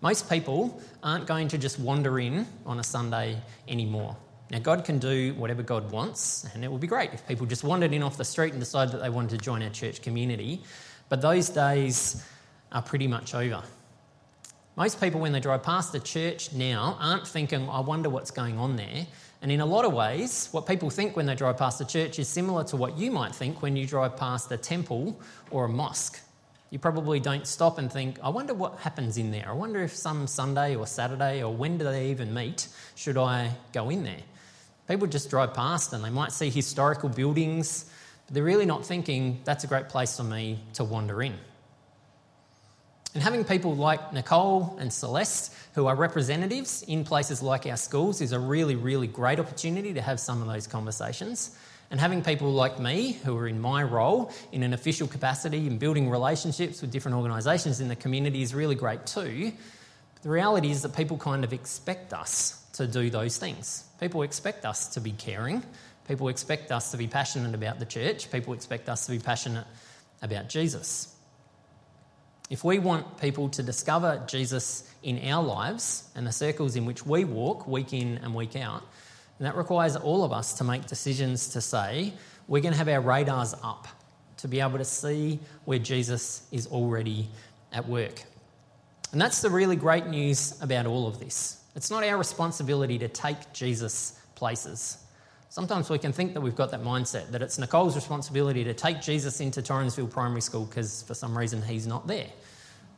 Most 0.03 0.29
people 0.29 0.83
aren't 1.05 1.27
going 1.27 1.47
to 1.49 1.59
just 1.59 1.79
wander 1.79 2.19
in 2.19 2.45
on 2.67 2.81
a 2.81 2.83
Sunday 2.83 3.41
anymore. 3.69 4.17
Now, 4.51 4.59
God 4.59 4.85
can 4.85 4.99
do 4.99 5.33
whatever 5.35 5.63
God 5.63 5.93
wants, 5.93 6.45
and 6.53 6.65
it 6.65 6.71
would 6.71 6.81
be 6.81 6.89
great 6.89 7.15
if 7.15 7.27
people 7.27 7.47
just 7.47 7.63
wandered 7.63 7.93
in 7.93 8.03
off 8.03 8.17
the 8.17 8.25
street 8.25 8.51
and 8.53 8.61
decided 8.61 8.93
that 8.95 9.01
they 9.01 9.11
wanted 9.11 9.31
to 9.31 9.39
join 9.39 9.63
our 9.63 9.71
church 9.71 10.03
community. 10.03 10.61
But 11.09 11.23
those 11.23 11.49
days 11.49 12.27
are 12.73 12.83
pretty 12.83 13.07
much 13.07 13.33
over. 13.33 13.63
Most 14.75 15.01
people, 15.01 15.21
when 15.21 15.31
they 15.31 15.41
drive 15.41 15.63
past 15.63 15.95
a 15.95 16.01
church 16.01 16.53
now, 16.53 16.97
aren't 17.01 17.29
thinking, 17.29 17.69
I 17.69 17.79
wonder 17.79 18.11
what's 18.11 18.33
going 18.33 18.59
on 18.59 18.75
there. 18.75 19.07
And 19.41 19.53
in 19.53 19.61
a 19.61 19.67
lot 19.67 19.85
of 19.85 19.93
ways, 19.93 20.49
what 20.51 20.67
people 20.67 20.91
think 20.91 21.15
when 21.15 21.27
they 21.27 21.37
drive 21.37 21.59
past 21.59 21.81
a 21.81 21.85
church 21.85 22.19
is 22.19 22.27
similar 22.27 22.65
to 22.65 22.77
what 22.77 22.99
you 22.99 23.13
might 23.13 23.35
think 23.35 23.63
when 23.63 23.77
you 23.77 23.87
drive 23.87 24.17
past 24.17 24.51
a 24.51 24.57
temple 24.57 25.21
or 25.53 25.67
a 25.67 25.69
mosque. 25.69 26.21
You 26.73 26.79
probably 26.79 27.21
don't 27.21 27.47
stop 27.47 27.77
and 27.77 27.93
think, 27.93 28.19
I 28.23 28.31
wonder 28.31 28.55
what 28.55 28.79
happens 28.79 29.19
in 29.19 29.31
there. 29.31 29.45
I 29.47 29.53
wonder 29.53 29.83
if 29.83 29.95
some 29.95 30.27
Sunday 30.27 30.75
or 30.75 30.87
Saturday 30.87 31.43
or 31.43 31.55
when 31.55 31.77
do 31.77 31.85
they 31.85 32.11
even 32.11 32.33
meet, 32.33 32.67
should 32.95 33.19
I 33.19 33.51
go 33.75 33.91
in 33.91 34.05
there? 34.05 34.23
People 34.89 35.07
just 35.07 35.29
drive 35.29 35.53
past 35.53 35.93
and 35.93 36.03
they 36.03 36.09
might 36.09 36.33
see 36.33 36.49
historical 36.49 37.11
buildings 37.11 37.91
but 38.27 38.35
they're 38.35 38.43
really 38.43 38.65
not 38.65 38.87
thinking 38.87 39.43
that's 39.45 39.65
a 39.65 39.67
great 39.67 39.91
place 39.91 40.17
for 40.17 40.23
me 40.23 40.61
to 40.73 40.85
wander 40.85 41.23
in. 41.23 41.35
And 43.13 43.23
having 43.23 43.45
people 43.45 43.77
like 43.77 44.15
Nicole 44.15 44.75
and 44.81 44.91
Celeste, 44.91 45.55
who 45.75 45.87
are 45.89 45.95
representatives 45.95 46.85
in 46.85 47.05
places 47.05 47.43
like 47.43 47.67
our 47.67 47.77
schools, 47.77 48.23
is 48.23 48.33
a 48.33 48.39
really, 48.39 48.77
really 48.77 49.09
great 49.09 49.39
opportunity 49.39 49.93
to 49.93 50.01
have 50.01 50.19
some 50.19 50.41
of 50.41 50.49
those 50.49 50.67
conversations. 50.67 51.55
And 51.93 52.01
having 52.01 52.23
people 52.23 52.51
like 52.51 52.81
me, 52.81 53.13
who 53.13 53.37
are 53.37 53.47
in 53.47 53.61
my 53.61 53.85
role 53.85 54.33
in 54.51 54.65
an 54.65 54.73
official 54.73 55.07
capacity 55.07 55.69
and 55.69 55.79
building 55.79 56.11
relationships 56.11 56.81
with 56.81 56.91
different 56.91 57.19
organisations 57.19 57.81
in 57.81 57.87
the 57.87 57.95
community, 57.95 58.43
is 58.43 58.53
really 58.53 58.75
great 58.75 59.07
too. 59.07 59.53
But 60.15 60.23
the 60.25 60.31
reality 60.31 60.73
is 60.73 60.83
that 60.83 60.97
people 60.97 61.19
kind 61.19 61.45
of 61.45 61.53
expect 61.53 62.13
us 62.13 62.61
to 62.73 62.89
do 62.89 63.11
those 63.11 63.37
things. 63.37 63.85
People 64.01 64.23
expect 64.23 64.65
us 64.65 64.89
to 64.95 65.01
be 65.01 65.13
caring, 65.13 65.63
People 66.09 66.29
expect 66.29 66.73
us 66.73 66.91
to 66.91 66.97
be 66.97 67.07
passionate 67.07 67.55
about 67.55 67.79
the 67.79 67.87
church, 67.87 68.31
people 68.31 68.55
expect 68.55 68.89
us 68.89 69.07
to 69.07 69.13
be 69.13 69.19
passionate 69.19 69.67
about 70.21 70.49
Jesus. 70.49 71.15
If 72.51 72.65
we 72.65 72.79
want 72.79 73.19
people 73.19 73.49
to 73.51 73.63
discover 73.63 74.23
Jesus 74.27 74.89
in 75.03 75.27
our 75.31 75.43
lives 75.43 76.09
and 76.15 76.27
the 76.27 76.33
circles 76.33 76.77
in 76.77 76.87
which 76.87 77.07
we 77.07 77.25
walk 77.25 77.67
week 77.67 77.93
in 77.93 78.19
and 78.19 78.35
week 78.35 78.57
out, 78.57 78.83
that 79.47 79.57
requires 79.57 79.97
all 79.97 80.25
of 80.25 80.33
us 80.33 80.55
to 80.55 80.65
make 80.65 80.87
decisions 80.87 81.49
to 81.49 81.61
say, 81.61 82.13
we're 82.49 82.63
going 82.63 82.73
to 82.73 82.79
have 82.79 82.89
our 82.89 83.01
radars 83.01 83.55
up 83.63 83.89
to 84.39 84.49
be 84.49 84.61
able 84.61 84.79
to 84.79 84.85
see 84.85 85.39
where 85.65 85.79
Jesus 85.79 86.47
is 86.51 86.67
already 86.67 87.29
at 87.73 87.89
work. 87.89 88.23
And 89.13 89.21
that's 89.21 89.43
the 89.43 89.51
really 89.51 89.77
great 89.77 90.07
news 90.07 90.61
about 90.61 90.87
all 90.87 91.07
of 91.07 91.19
this. 91.21 91.63
It's 91.77 91.91
not 91.91 92.03
our 92.03 92.19
responsibility 92.19 92.99
to 92.99 93.09
take 93.09 93.53
Jesus 93.53 94.19
places. 94.35 94.99
Sometimes 95.49 95.91
we 95.91 95.99
can 95.99 96.13
think 96.13 96.33
that 96.35 96.41
we've 96.41 96.57
got 96.57 96.71
that 96.71 96.83
mindset, 96.83 97.31
that 97.31 97.43
it's 97.43 97.59
Nicole's 97.59 97.95
responsibility 97.95 98.65
to 98.65 98.75
take 98.75 99.03
Jesus 99.03 99.41
into 99.41 99.61
Torrensville 99.61 100.11
Primary 100.11 100.41
School 100.41 100.65
because 100.65 101.03
for 101.03 101.15
some 101.15 101.37
reason 101.37 101.61
he's 101.61 101.87
not 101.87 102.07
there. 102.07 102.29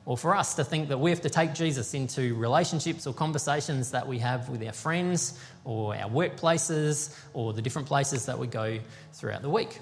Or 0.06 0.18
for 0.18 0.36
us 0.36 0.54
to 0.54 0.64
think 0.64 0.88
that 0.88 0.98
we 0.98 1.10
have 1.10 1.22
to 1.22 1.30
take 1.30 1.54
Jesus 1.54 1.94
into 1.94 2.34
relationships 2.34 3.06
or 3.06 3.14
conversations 3.14 3.92
that 3.92 4.06
we 4.06 4.18
have 4.18 4.50
with 4.50 4.62
our 4.62 4.72
friends 4.72 5.38
or 5.64 5.96
our 5.96 6.10
workplaces 6.10 7.18
or 7.32 7.54
the 7.54 7.62
different 7.62 7.88
places 7.88 8.26
that 8.26 8.38
we 8.38 8.46
go 8.46 8.78
throughout 9.14 9.40
the 9.40 9.48
week. 9.48 9.80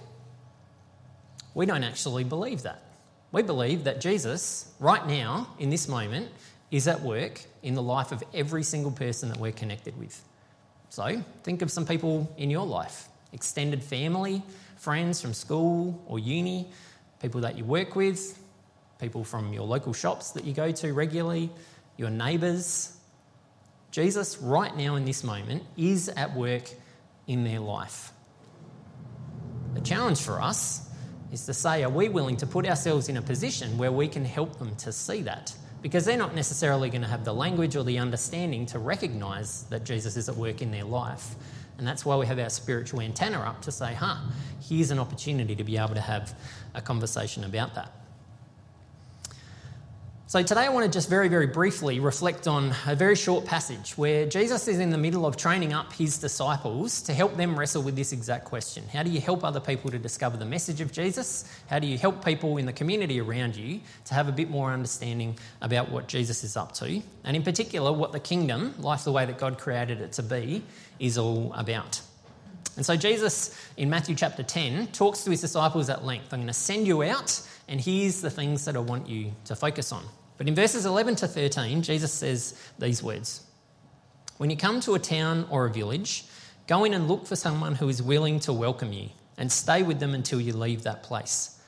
We 1.54 1.66
don't 1.66 1.82
actually 1.82 2.24
believe 2.24 2.62
that. 2.62 2.82
We 3.32 3.42
believe 3.42 3.84
that 3.84 4.00
Jesus, 4.00 4.72
right 4.78 5.04
now, 5.06 5.48
in 5.58 5.70
this 5.70 5.88
moment, 5.88 6.30
is 6.70 6.86
at 6.86 7.00
work 7.00 7.40
in 7.62 7.74
the 7.74 7.82
life 7.82 8.12
of 8.12 8.22
every 8.32 8.62
single 8.62 8.92
person 8.92 9.28
that 9.28 9.38
we're 9.38 9.52
connected 9.52 9.98
with. 9.98 10.22
So 10.88 11.22
think 11.42 11.62
of 11.62 11.70
some 11.70 11.86
people 11.86 12.32
in 12.36 12.50
your 12.50 12.66
life 12.66 13.08
extended 13.32 13.82
family, 13.82 14.42
friends 14.76 15.20
from 15.20 15.32
school 15.32 16.02
or 16.06 16.18
uni, 16.18 16.68
people 17.20 17.40
that 17.40 17.56
you 17.56 17.64
work 17.64 17.96
with, 17.96 18.38
people 19.02 19.24
from 19.24 19.52
your 19.52 19.64
local 19.64 19.92
shops 19.92 20.30
that 20.30 20.44
you 20.44 20.54
go 20.54 20.70
to 20.70 20.94
regularly, 20.94 21.50
your 21.96 22.08
neighbours. 22.08 22.96
Jesus, 23.90 24.38
right 24.38 24.74
now 24.76 24.94
in 24.94 25.04
this 25.04 25.24
moment, 25.24 25.64
is 25.76 26.08
at 26.08 26.34
work 26.36 26.70
in 27.26 27.42
their 27.42 27.58
life. 27.58 28.12
The 29.74 29.80
challenge 29.80 30.20
for 30.20 30.40
us 30.40 30.88
is 31.32 31.44
to 31.46 31.52
say, 31.52 31.82
are 31.82 31.90
we 31.90 32.08
willing 32.08 32.36
to 32.36 32.46
put 32.46 32.64
ourselves 32.64 33.08
in 33.08 33.16
a 33.16 33.22
position 33.22 33.76
where 33.76 33.90
we 33.90 34.06
can 34.06 34.24
help 34.24 34.58
them 34.60 34.76
to 34.76 34.92
see 34.92 35.22
that 35.22 35.52
because 35.82 36.04
they're 36.04 36.16
not 36.16 36.36
necessarily 36.36 36.88
going 36.88 37.02
to 37.02 37.08
have 37.08 37.24
the 37.24 37.34
language 37.34 37.74
or 37.74 37.82
the 37.82 37.98
understanding 37.98 38.66
to 38.66 38.78
recognize 38.78 39.64
that 39.64 39.82
Jesus 39.82 40.16
is 40.16 40.28
at 40.28 40.36
work 40.36 40.62
in 40.62 40.70
their 40.70 40.84
life. 40.84 41.34
And 41.76 41.84
that's 41.84 42.04
why 42.04 42.14
we 42.14 42.26
have 42.26 42.38
our 42.38 42.50
spiritual 42.50 43.00
antenna 43.00 43.40
up 43.40 43.62
to 43.62 43.72
say, 43.72 43.94
huh, 43.94 44.18
here's 44.60 44.92
an 44.92 45.00
opportunity 45.00 45.56
to 45.56 45.64
be 45.64 45.76
able 45.76 45.94
to 45.94 46.00
have 46.00 46.38
a 46.74 46.80
conversation 46.80 47.42
about 47.42 47.74
that. 47.74 48.01
So, 50.32 50.42
today 50.42 50.62
I 50.62 50.70
want 50.70 50.86
to 50.86 50.90
just 50.90 51.10
very, 51.10 51.28
very 51.28 51.46
briefly 51.46 52.00
reflect 52.00 52.48
on 52.48 52.74
a 52.86 52.96
very 52.96 53.16
short 53.16 53.44
passage 53.44 53.98
where 53.98 54.24
Jesus 54.24 54.66
is 54.66 54.78
in 54.78 54.88
the 54.88 54.96
middle 54.96 55.26
of 55.26 55.36
training 55.36 55.74
up 55.74 55.92
his 55.92 56.16
disciples 56.16 57.02
to 57.02 57.12
help 57.12 57.36
them 57.36 57.58
wrestle 57.58 57.82
with 57.82 57.96
this 57.96 58.14
exact 58.14 58.46
question 58.46 58.82
How 58.90 59.02
do 59.02 59.10
you 59.10 59.20
help 59.20 59.44
other 59.44 59.60
people 59.60 59.90
to 59.90 59.98
discover 59.98 60.38
the 60.38 60.46
message 60.46 60.80
of 60.80 60.90
Jesus? 60.90 61.44
How 61.68 61.80
do 61.80 61.86
you 61.86 61.98
help 61.98 62.24
people 62.24 62.56
in 62.56 62.64
the 62.64 62.72
community 62.72 63.20
around 63.20 63.56
you 63.56 63.80
to 64.06 64.14
have 64.14 64.26
a 64.26 64.32
bit 64.32 64.48
more 64.48 64.70
understanding 64.70 65.36
about 65.60 65.90
what 65.90 66.08
Jesus 66.08 66.44
is 66.44 66.56
up 66.56 66.72
to? 66.76 67.02
And 67.24 67.36
in 67.36 67.42
particular, 67.42 67.92
what 67.92 68.12
the 68.12 68.20
kingdom, 68.20 68.74
life 68.78 69.04
the 69.04 69.12
way 69.12 69.26
that 69.26 69.36
God 69.36 69.58
created 69.58 70.00
it 70.00 70.12
to 70.12 70.22
be, 70.22 70.62
is 70.98 71.18
all 71.18 71.52
about. 71.52 72.00
And 72.76 72.86
so, 72.86 72.96
Jesus 72.96 73.54
in 73.76 73.90
Matthew 73.90 74.14
chapter 74.14 74.42
10 74.42 74.86
talks 74.92 75.24
to 75.24 75.30
his 75.30 75.42
disciples 75.42 75.90
at 75.90 76.06
length 76.06 76.32
I'm 76.32 76.38
going 76.38 76.46
to 76.46 76.54
send 76.54 76.86
you 76.86 77.02
out, 77.02 77.38
and 77.68 77.78
here's 77.78 78.22
the 78.22 78.30
things 78.30 78.64
that 78.64 78.76
I 78.76 78.80
want 78.80 79.10
you 79.10 79.32
to 79.44 79.54
focus 79.54 79.92
on. 79.92 80.02
But 80.38 80.48
in 80.48 80.54
verses 80.54 80.86
11 80.86 81.16
to 81.16 81.28
13, 81.28 81.82
Jesus 81.82 82.12
says 82.12 82.60
these 82.78 83.02
words 83.02 83.46
When 84.38 84.50
you 84.50 84.56
come 84.56 84.80
to 84.80 84.94
a 84.94 84.98
town 84.98 85.46
or 85.50 85.66
a 85.66 85.70
village, 85.70 86.24
go 86.66 86.84
in 86.84 86.94
and 86.94 87.08
look 87.08 87.26
for 87.26 87.36
someone 87.36 87.74
who 87.74 87.88
is 87.88 88.02
willing 88.02 88.40
to 88.40 88.52
welcome 88.52 88.92
you 88.92 89.10
and 89.38 89.50
stay 89.50 89.82
with 89.82 90.00
them 90.00 90.14
until 90.14 90.40
you 90.40 90.52
leave 90.52 90.82
that 90.82 91.02
place. 91.02 91.60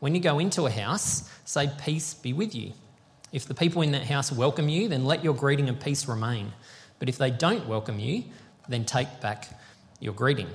When 0.00 0.14
you 0.14 0.20
go 0.20 0.38
into 0.38 0.66
a 0.66 0.70
house, 0.70 1.30
say, 1.44 1.70
Peace 1.78 2.14
be 2.14 2.32
with 2.32 2.54
you. 2.54 2.72
If 3.32 3.46
the 3.46 3.54
people 3.54 3.82
in 3.82 3.92
that 3.92 4.04
house 4.04 4.32
welcome 4.32 4.68
you, 4.68 4.88
then 4.88 5.04
let 5.04 5.22
your 5.22 5.34
greeting 5.34 5.68
of 5.68 5.80
peace 5.80 6.08
remain. 6.08 6.52
But 6.98 7.08
if 7.08 7.18
they 7.18 7.30
don't 7.30 7.66
welcome 7.66 7.98
you, 7.98 8.24
then 8.68 8.84
take 8.84 9.20
back 9.20 9.48
your 10.00 10.14
greeting. 10.14 10.48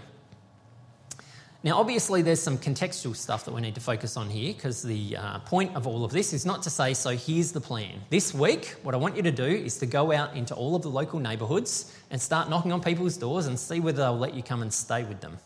Now, 1.65 1.80
obviously, 1.80 2.21
there's 2.21 2.41
some 2.41 2.58
contextual 2.58 3.15
stuff 3.15 3.45
that 3.45 3.54
we 3.54 3.62
need 3.62 3.76
to 3.76 3.82
focus 3.82 4.17
on 4.17 4.30
here 4.30 4.54
because 4.54 4.84
the 4.84 5.15
uh, 5.15 5.39
point 5.39 5.73
of 5.78 5.88
all 5.88 6.04
of 6.04 6.12
this 6.12 6.34
is 6.34 6.45
not 6.45 6.62
to 6.63 6.69
say, 6.69 6.93
so 6.93 7.12
here's 7.12 7.54
the 7.54 7.62
plan. 7.62 8.02
This 8.10 8.34
week, 8.34 8.76
what 8.84 8.93
I 8.93 8.97
want 8.97 9.15
you 9.15 9.23
to 9.23 9.32
do 9.32 9.45
is 9.45 9.78
to 9.78 9.86
go 9.86 10.12
out 10.12 10.36
into 10.36 10.54
all 10.54 10.76
of 10.76 10.82
the 10.82 10.89
local 10.89 11.21
neighbourhoods 11.21 11.97
and 12.12 12.21
start 12.21 12.49
knocking 12.49 12.73
on 12.73 12.82
people's 12.82 13.15
doors 13.15 13.45
and 13.45 13.58
see 13.58 13.80
whether 13.80 14.02
they'll 14.02 14.17
let 14.17 14.34
you 14.34 14.43
come 14.43 14.62
and 14.62 14.73
stay 14.73 15.06
with 15.06 15.21
them. 15.21 15.38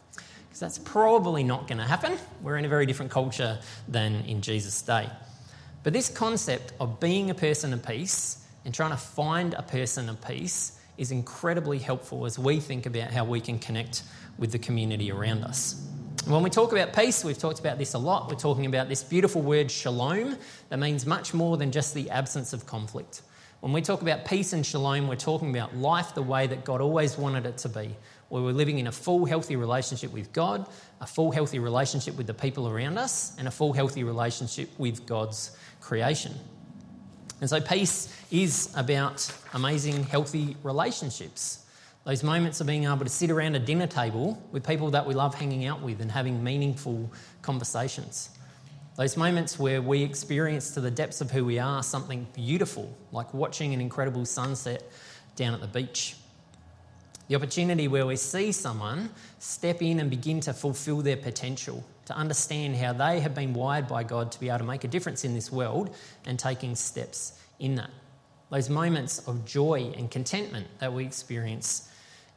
Because 0.47 0.59
that's 0.59 0.79
probably 0.79 1.43
not 1.43 1.67
going 1.67 1.77
to 1.77 1.83
happen. 1.83 2.17
We're 2.41 2.57
in 2.57 2.65
a 2.65 2.69
very 2.69 2.87
different 2.87 3.11
culture 3.11 3.59
than 3.87 4.15
in 4.25 4.41
Jesus' 4.41 4.81
day. 4.81 5.07
But 5.83 5.93
this 5.93 6.09
concept 6.09 6.73
of 6.79 6.99
being 6.99 7.29
a 7.29 7.35
person 7.35 7.73
of 7.73 7.85
peace 7.85 8.43
and 8.65 8.73
trying 8.73 8.89
to 8.89 8.97
find 8.97 9.53
a 9.53 9.61
person 9.61 10.09
of 10.09 10.19
peace 10.27 10.79
is 10.97 11.11
incredibly 11.11 11.77
helpful 11.77 12.25
as 12.25 12.39
we 12.39 12.59
think 12.59 12.87
about 12.87 13.11
how 13.11 13.23
we 13.23 13.39
can 13.39 13.59
connect 13.59 14.01
with 14.39 14.51
the 14.51 14.57
community 14.57 15.11
around 15.11 15.43
us. 15.43 15.83
When 16.27 16.43
we 16.43 16.49
talk 16.49 16.73
about 16.73 16.93
peace, 16.93 17.23
we've 17.23 17.37
talked 17.37 17.61
about 17.61 17.77
this 17.77 17.93
a 17.93 17.97
lot. 17.97 18.27
We're 18.27 18.35
talking 18.35 18.65
about 18.65 18.89
this 18.89 19.01
beautiful 19.01 19.41
word 19.41 19.71
shalom 19.71 20.35
that 20.67 20.77
means 20.77 21.05
much 21.05 21.33
more 21.33 21.55
than 21.55 21.71
just 21.71 21.93
the 21.93 22.09
absence 22.09 22.51
of 22.51 22.65
conflict. 22.65 23.21
When 23.61 23.71
we 23.71 23.81
talk 23.81 24.01
about 24.01 24.25
peace 24.25 24.51
and 24.51 24.65
shalom, 24.65 25.07
we're 25.07 25.15
talking 25.15 25.51
about 25.51 25.77
life 25.77 26.13
the 26.13 26.21
way 26.21 26.45
that 26.47 26.65
God 26.65 26.81
always 26.81 27.17
wanted 27.17 27.45
it 27.45 27.57
to 27.59 27.69
be, 27.69 27.95
where 28.27 28.43
we're 28.43 28.51
living 28.51 28.77
in 28.77 28.87
a 28.87 28.91
full, 28.91 29.23
healthy 29.23 29.55
relationship 29.55 30.11
with 30.11 30.33
God, 30.33 30.67
a 30.99 31.07
full, 31.07 31.31
healthy 31.31 31.59
relationship 31.59 32.17
with 32.17 32.27
the 32.27 32.33
people 32.33 32.67
around 32.67 32.97
us, 32.97 33.33
and 33.39 33.47
a 33.47 33.51
full, 33.51 33.71
healthy 33.71 34.03
relationship 34.03 34.69
with 34.77 35.05
God's 35.05 35.55
creation. 35.79 36.33
And 37.39 37.49
so, 37.49 37.61
peace 37.61 38.13
is 38.31 38.73
about 38.75 39.33
amazing, 39.53 40.03
healthy 40.03 40.57
relationships. 40.61 41.63
Those 42.07 42.23
moments 42.23 42.61
of 42.61 42.67
being 42.67 42.85
able 42.85 43.03
to 43.03 43.09
sit 43.09 43.29
around 43.29 43.55
a 43.55 43.59
dinner 43.59 43.85
table 43.85 44.41
with 44.53 44.65
people 44.65 44.89
that 44.91 45.05
we 45.05 45.13
love 45.13 45.35
hanging 45.35 45.65
out 45.65 45.81
with 45.81 45.99
and 45.99 46.09
having 46.09 46.41
meaningful 46.41 47.11
conversations. 47.41 48.29
Those 48.95 49.17
moments 49.17 49.59
where 49.59 49.81
we 49.81 50.03
experience 50.03 50.73
to 50.75 50.79
the 50.79 50.89
depths 50.89 51.19
of 51.19 51.31
who 51.31 51.43
we 51.43 51.59
are 51.59 51.83
something 51.83 52.25
beautiful, 52.33 52.89
like 53.11 53.33
watching 53.33 53.73
an 53.73 53.81
incredible 53.81 54.23
sunset 54.23 54.89
down 55.35 55.53
at 55.53 55.59
the 55.59 55.67
beach. 55.67 56.15
The 57.27 57.35
opportunity 57.35 57.89
where 57.89 58.05
we 58.05 58.15
see 58.15 58.53
someone 58.53 59.09
step 59.39 59.81
in 59.81 59.99
and 59.99 60.09
begin 60.09 60.39
to 60.39 60.53
fulfill 60.53 61.01
their 61.01 61.17
potential, 61.17 61.83
to 62.05 62.15
understand 62.15 62.77
how 62.77 62.93
they 62.93 63.19
have 63.19 63.35
been 63.35 63.53
wired 63.53 63.89
by 63.89 64.03
God 64.03 64.31
to 64.31 64.39
be 64.39 64.47
able 64.47 64.59
to 64.59 64.63
make 64.63 64.85
a 64.85 64.87
difference 64.87 65.25
in 65.25 65.33
this 65.33 65.51
world 65.51 65.93
and 66.25 66.39
taking 66.39 66.73
steps 66.73 67.33
in 67.59 67.75
that. 67.75 67.91
Those 68.49 68.69
moments 68.69 69.27
of 69.27 69.43
joy 69.43 69.91
and 69.97 70.09
contentment 70.09 70.67
that 70.79 70.93
we 70.93 71.03
experience 71.03 71.89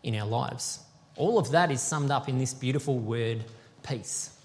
in 0.03 0.15
our 0.15 0.27
lives. 0.27 0.81
All 1.17 1.39
of 1.39 1.51
that 1.51 1.71
is 1.71 1.81
summed 1.81 2.11
up 2.11 2.29
in 2.29 2.39
this 2.39 2.55
beautiful 2.55 2.99
word, 2.99 3.45
peace. 3.83 4.37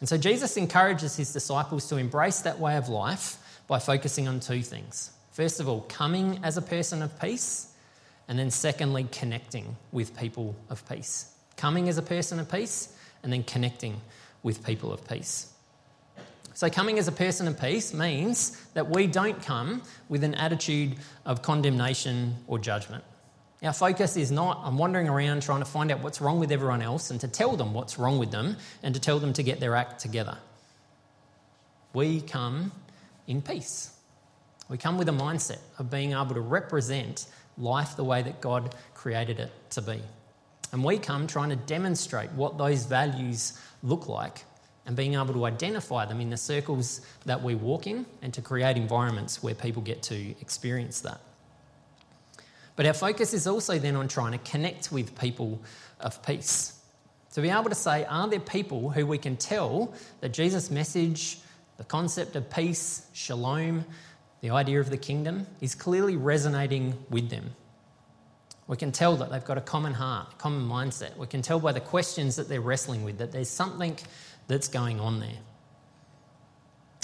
And 0.00 0.08
so 0.08 0.16
Jesus 0.16 0.56
encourages 0.56 1.16
his 1.16 1.32
disciples 1.32 1.88
to 1.88 1.96
embrace 1.96 2.40
that 2.40 2.58
way 2.58 2.76
of 2.76 2.88
life 2.88 3.38
by 3.66 3.78
focusing 3.78 4.28
on 4.28 4.40
two 4.40 4.62
things. 4.62 5.10
First 5.32 5.60
of 5.60 5.68
all, 5.68 5.82
coming 5.88 6.40
as 6.42 6.56
a 6.56 6.62
person 6.62 7.02
of 7.02 7.18
peace, 7.20 7.72
and 8.28 8.38
then 8.38 8.50
secondly, 8.50 9.08
connecting 9.10 9.76
with 9.92 10.16
people 10.16 10.54
of 10.68 10.86
peace. 10.88 11.32
Coming 11.56 11.88
as 11.88 11.96
a 11.96 12.02
person 12.02 12.38
of 12.38 12.50
peace, 12.50 12.94
and 13.22 13.32
then 13.32 13.42
connecting 13.42 14.00
with 14.42 14.64
people 14.64 14.92
of 14.92 15.06
peace. 15.08 15.52
So, 16.54 16.68
coming 16.68 16.98
as 16.98 17.08
a 17.08 17.12
person 17.12 17.46
of 17.46 17.60
peace 17.60 17.94
means 17.94 18.60
that 18.74 18.88
we 18.88 19.06
don't 19.06 19.40
come 19.40 19.82
with 20.08 20.24
an 20.24 20.34
attitude 20.34 20.96
of 21.24 21.40
condemnation 21.40 22.34
or 22.46 22.58
judgment. 22.58 23.04
Our 23.62 23.72
focus 23.72 24.16
is 24.16 24.30
not 24.30 24.58
on 24.58 24.76
wandering 24.76 25.08
around 25.08 25.42
trying 25.42 25.60
to 25.60 25.64
find 25.64 25.90
out 25.90 26.00
what's 26.00 26.20
wrong 26.20 26.38
with 26.38 26.52
everyone 26.52 26.80
else 26.80 27.10
and 27.10 27.20
to 27.20 27.28
tell 27.28 27.56
them 27.56 27.74
what's 27.74 27.98
wrong 27.98 28.18
with 28.18 28.30
them 28.30 28.56
and 28.82 28.94
to 28.94 29.00
tell 29.00 29.18
them 29.18 29.32
to 29.32 29.42
get 29.42 29.58
their 29.58 29.74
act 29.74 30.00
together. 30.00 30.38
We 31.92 32.20
come 32.20 32.70
in 33.26 33.42
peace. 33.42 33.92
We 34.68 34.78
come 34.78 34.96
with 34.96 35.08
a 35.08 35.12
mindset 35.12 35.58
of 35.78 35.90
being 35.90 36.12
able 36.12 36.34
to 36.34 36.40
represent 36.40 37.26
life 37.56 37.96
the 37.96 38.04
way 38.04 38.22
that 38.22 38.40
God 38.40 38.74
created 38.94 39.40
it 39.40 39.50
to 39.70 39.82
be. 39.82 40.00
And 40.70 40.84
we 40.84 40.98
come 40.98 41.26
trying 41.26 41.48
to 41.50 41.56
demonstrate 41.56 42.30
what 42.32 42.58
those 42.58 42.84
values 42.84 43.58
look 43.82 44.08
like 44.08 44.44
and 44.86 44.94
being 44.94 45.14
able 45.14 45.34
to 45.34 45.46
identify 45.46 46.04
them 46.04 46.20
in 46.20 46.30
the 46.30 46.36
circles 46.36 47.00
that 47.24 47.42
we 47.42 47.54
walk 47.54 47.86
in 47.86 48.06
and 48.22 48.32
to 48.34 48.42
create 48.42 48.76
environments 48.76 49.42
where 49.42 49.54
people 49.54 49.82
get 49.82 50.02
to 50.04 50.30
experience 50.40 51.00
that. 51.00 51.20
But 52.78 52.86
our 52.86 52.94
focus 52.94 53.34
is 53.34 53.48
also 53.48 53.76
then 53.76 53.96
on 53.96 54.06
trying 54.06 54.30
to 54.30 54.38
connect 54.48 54.92
with 54.92 55.18
people 55.18 55.60
of 55.98 56.24
peace. 56.24 56.78
To 57.32 57.40
be 57.40 57.50
able 57.50 57.70
to 57.70 57.74
say, 57.74 58.04
are 58.04 58.28
there 58.28 58.38
people 58.38 58.90
who 58.90 59.04
we 59.04 59.18
can 59.18 59.36
tell 59.36 59.92
that 60.20 60.28
Jesus' 60.28 60.70
message, 60.70 61.40
the 61.76 61.82
concept 61.82 62.36
of 62.36 62.48
peace, 62.48 63.04
shalom, 63.12 63.84
the 64.42 64.50
idea 64.50 64.78
of 64.78 64.90
the 64.90 64.96
kingdom, 64.96 65.44
is 65.60 65.74
clearly 65.74 66.16
resonating 66.16 66.94
with 67.10 67.30
them? 67.30 67.50
We 68.68 68.76
can 68.76 68.92
tell 68.92 69.16
that 69.16 69.32
they've 69.32 69.44
got 69.44 69.58
a 69.58 69.62
common 69.62 69.94
heart, 69.94 70.34
a 70.34 70.36
common 70.36 70.62
mindset. 70.62 71.16
We 71.16 71.26
can 71.26 71.42
tell 71.42 71.58
by 71.58 71.72
the 71.72 71.80
questions 71.80 72.36
that 72.36 72.48
they're 72.48 72.60
wrestling 72.60 73.02
with 73.02 73.18
that 73.18 73.32
there's 73.32 73.50
something 73.50 73.98
that's 74.46 74.68
going 74.68 75.00
on 75.00 75.18
there. 75.18 75.38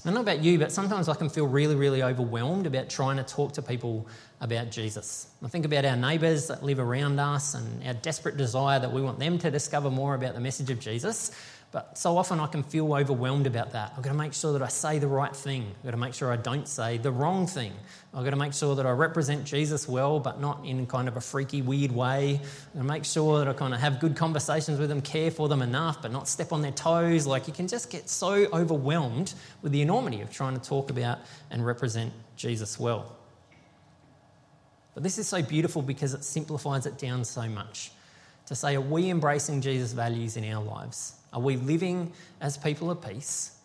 I 0.04 0.08
don't 0.08 0.16
know 0.16 0.20
about 0.20 0.44
you, 0.44 0.58
but 0.58 0.70
sometimes 0.70 1.08
I 1.08 1.14
can 1.14 1.30
feel 1.30 1.46
really, 1.46 1.74
really 1.74 2.02
overwhelmed 2.02 2.66
about 2.66 2.90
trying 2.90 3.16
to 3.16 3.22
talk 3.22 3.52
to 3.52 3.62
people 3.62 4.06
about 4.42 4.70
Jesus. 4.70 5.28
I 5.42 5.48
think 5.48 5.64
about 5.64 5.86
our 5.86 5.96
neighbours 5.96 6.46
that 6.48 6.62
live 6.62 6.78
around 6.78 7.18
us 7.18 7.54
and 7.54 7.82
our 7.86 7.94
desperate 7.94 8.36
desire 8.36 8.78
that 8.78 8.92
we 8.92 9.00
want 9.00 9.18
them 9.18 9.38
to 9.38 9.50
discover 9.50 9.90
more 9.90 10.14
about 10.14 10.34
the 10.34 10.40
message 10.40 10.68
of 10.68 10.78
Jesus. 10.78 11.30
But 11.74 11.98
so 11.98 12.16
often 12.16 12.38
I 12.38 12.46
can 12.46 12.62
feel 12.62 12.94
overwhelmed 12.94 13.48
about 13.48 13.72
that. 13.72 13.94
I've 13.96 14.02
got 14.04 14.12
to 14.12 14.16
make 14.16 14.32
sure 14.32 14.52
that 14.52 14.62
I 14.62 14.68
say 14.68 15.00
the 15.00 15.08
right 15.08 15.34
thing. 15.34 15.66
I've 15.78 15.82
got 15.82 15.90
to 15.90 15.96
make 15.96 16.14
sure 16.14 16.30
I 16.30 16.36
don't 16.36 16.68
say 16.68 16.98
the 16.98 17.10
wrong 17.10 17.48
thing. 17.48 17.72
I've 18.14 18.22
got 18.22 18.30
to 18.30 18.36
make 18.36 18.54
sure 18.54 18.76
that 18.76 18.86
I 18.86 18.92
represent 18.92 19.44
Jesus 19.44 19.88
well, 19.88 20.20
but 20.20 20.40
not 20.40 20.64
in 20.64 20.86
kind 20.86 21.08
of 21.08 21.16
a 21.16 21.20
freaky, 21.20 21.62
weird 21.62 21.90
way. 21.90 22.40
To 22.76 22.84
make 22.84 23.04
sure 23.04 23.40
that 23.40 23.48
I 23.48 23.54
kind 23.54 23.74
of 23.74 23.80
have 23.80 23.98
good 23.98 24.14
conversations 24.14 24.78
with 24.78 24.88
them, 24.88 25.00
care 25.00 25.32
for 25.32 25.48
them 25.48 25.62
enough, 25.62 26.00
but 26.00 26.12
not 26.12 26.28
step 26.28 26.52
on 26.52 26.62
their 26.62 26.70
toes. 26.70 27.26
Like 27.26 27.48
you 27.48 27.52
can 27.52 27.66
just 27.66 27.90
get 27.90 28.08
so 28.08 28.46
overwhelmed 28.52 29.34
with 29.60 29.72
the 29.72 29.82
enormity 29.82 30.20
of 30.20 30.30
trying 30.30 30.54
to 30.54 30.64
talk 30.64 30.90
about 30.90 31.18
and 31.50 31.66
represent 31.66 32.12
Jesus 32.36 32.78
well. 32.78 33.16
But 34.94 35.02
this 35.02 35.18
is 35.18 35.26
so 35.26 35.42
beautiful 35.42 35.82
because 35.82 36.14
it 36.14 36.22
simplifies 36.22 36.86
it 36.86 36.98
down 36.98 37.24
so 37.24 37.48
much. 37.48 37.90
To 38.46 38.54
say, 38.54 38.76
are 38.76 38.80
we 38.80 39.10
embracing 39.10 39.60
Jesus' 39.60 39.92
values 39.92 40.36
in 40.36 40.44
our 40.52 40.62
lives? 40.62 41.14
Are 41.34 41.40
we 41.40 41.56
living 41.56 42.12
as 42.40 42.56
people 42.56 42.90
of 42.90 43.02
peace? 43.02 43.58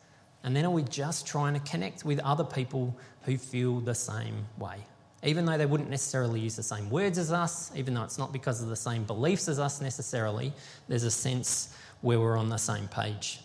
And 0.43 0.55
then 0.55 0.65
are 0.65 0.71
we 0.71 0.83
just 0.83 1.27
trying 1.27 1.53
to 1.53 1.59
connect 1.59 2.03
with 2.03 2.19
other 2.19 2.43
people 2.43 2.97
who 3.23 3.37
feel 3.37 3.79
the 3.79 3.95
same 3.95 4.45
way? 4.57 4.77
Even 5.23 5.45
though 5.45 5.57
they 5.57 5.65
wouldn't 5.65 5.89
necessarily 5.89 6.39
use 6.39 6.55
the 6.55 6.63
same 6.63 6.89
words 6.89 7.17
as 7.17 7.31
us, 7.31 7.71
even 7.75 7.93
though 7.93 8.03
it's 8.03 8.17
not 8.17 8.33
because 8.33 8.61
of 8.61 8.69
the 8.69 8.75
same 8.75 9.03
beliefs 9.03 9.47
as 9.47 9.59
us 9.59 9.81
necessarily, 9.81 10.51
there's 10.87 11.03
a 11.03 11.11
sense 11.11 11.75
where 12.01 12.19
we're 12.19 12.37
on 12.37 12.49
the 12.49 12.57
same 12.57 12.87
page. 12.87 13.39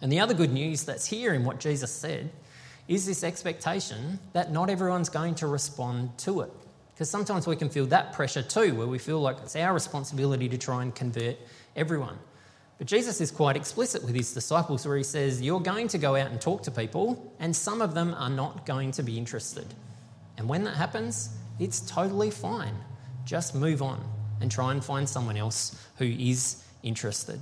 And 0.00 0.10
the 0.10 0.20
other 0.20 0.34
good 0.34 0.52
news 0.52 0.84
that's 0.84 1.06
here 1.06 1.34
in 1.34 1.44
what 1.44 1.58
Jesus 1.58 1.90
said 1.90 2.30
is 2.86 3.04
this 3.04 3.24
expectation 3.24 4.18
that 4.32 4.52
not 4.52 4.70
everyone's 4.70 5.08
going 5.08 5.34
to 5.36 5.46
respond 5.46 6.16
to 6.18 6.42
it. 6.42 6.52
Because 6.94 7.10
sometimes 7.10 7.46
we 7.46 7.56
can 7.56 7.68
feel 7.68 7.86
that 7.86 8.12
pressure 8.12 8.42
too, 8.42 8.74
where 8.74 8.86
we 8.86 8.98
feel 8.98 9.20
like 9.20 9.36
it's 9.42 9.56
our 9.56 9.74
responsibility 9.74 10.48
to 10.48 10.56
try 10.56 10.82
and 10.82 10.94
convert 10.94 11.36
everyone. 11.74 12.18
But 12.78 12.86
Jesus 12.86 13.20
is 13.20 13.30
quite 13.30 13.56
explicit 13.56 14.04
with 14.04 14.14
his 14.14 14.34
disciples 14.34 14.86
where 14.86 14.96
he 14.96 15.02
says, 15.02 15.40
You're 15.40 15.60
going 15.60 15.88
to 15.88 15.98
go 15.98 16.14
out 16.16 16.30
and 16.30 16.40
talk 16.40 16.62
to 16.64 16.70
people, 16.70 17.32
and 17.38 17.54
some 17.54 17.80
of 17.80 17.94
them 17.94 18.14
are 18.18 18.30
not 18.30 18.66
going 18.66 18.92
to 18.92 19.02
be 19.02 19.16
interested. 19.16 19.66
And 20.36 20.48
when 20.48 20.64
that 20.64 20.76
happens, 20.76 21.30
it's 21.58 21.80
totally 21.80 22.30
fine. 22.30 22.74
Just 23.24 23.54
move 23.54 23.80
on 23.80 24.04
and 24.40 24.50
try 24.50 24.72
and 24.72 24.84
find 24.84 25.08
someone 25.08 25.36
else 25.36 25.82
who 25.96 26.04
is 26.04 26.62
interested. 26.82 27.40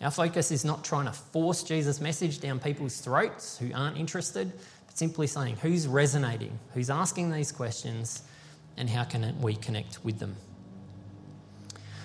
Our 0.00 0.10
focus 0.10 0.50
is 0.50 0.64
not 0.64 0.84
trying 0.84 1.06
to 1.06 1.12
force 1.12 1.62
Jesus' 1.62 2.00
message 2.00 2.40
down 2.40 2.58
people's 2.58 2.98
throats 3.00 3.58
who 3.58 3.70
aren't 3.74 3.98
interested, 3.98 4.50
but 4.86 4.96
simply 4.96 5.26
saying 5.26 5.56
who's 5.56 5.86
resonating, 5.86 6.58
who's 6.72 6.88
asking 6.88 7.32
these 7.32 7.52
questions, 7.52 8.22
and 8.76 8.88
how 8.88 9.04
can 9.04 9.38
we 9.42 9.56
connect 9.56 10.02
with 10.04 10.18
them. 10.18 10.36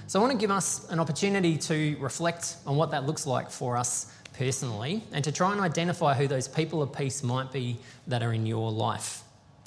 So, 0.07 0.19
I 0.19 0.21
want 0.21 0.33
to 0.33 0.37
give 0.37 0.51
us 0.51 0.87
an 0.91 0.99
opportunity 0.99 1.57
to 1.57 1.97
reflect 1.99 2.57
on 2.67 2.75
what 2.75 2.91
that 2.91 3.07
looks 3.07 3.25
like 3.25 3.49
for 3.49 3.75
us 3.75 4.13
personally 4.33 5.01
and 5.11 5.23
to 5.23 5.31
try 5.31 5.51
and 5.51 5.59
identify 5.59 6.13
who 6.13 6.27
those 6.27 6.47
people 6.47 6.83
of 6.83 6.93
peace 6.93 7.23
might 7.23 7.51
be 7.51 7.77
that 8.05 8.21
are 8.21 8.31
in 8.31 8.45
your 8.45 8.71
life. 8.71 9.23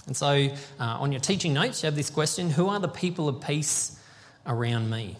And 0.07 0.17
so, 0.17 0.29
uh, 0.29 0.49
on 0.79 1.11
your 1.11 1.21
teaching 1.21 1.55
notes, 1.55 1.83
you 1.83 1.89
have 1.89 1.97
this 1.97 2.09
question 2.09 2.51
Who 2.51 2.69
are 2.69 2.79
the 2.79 2.89
people 2.89 3.29
of 3.29 3.41
peace 3.41 3.99
around 4.47 4.91
me? 4.91 5.17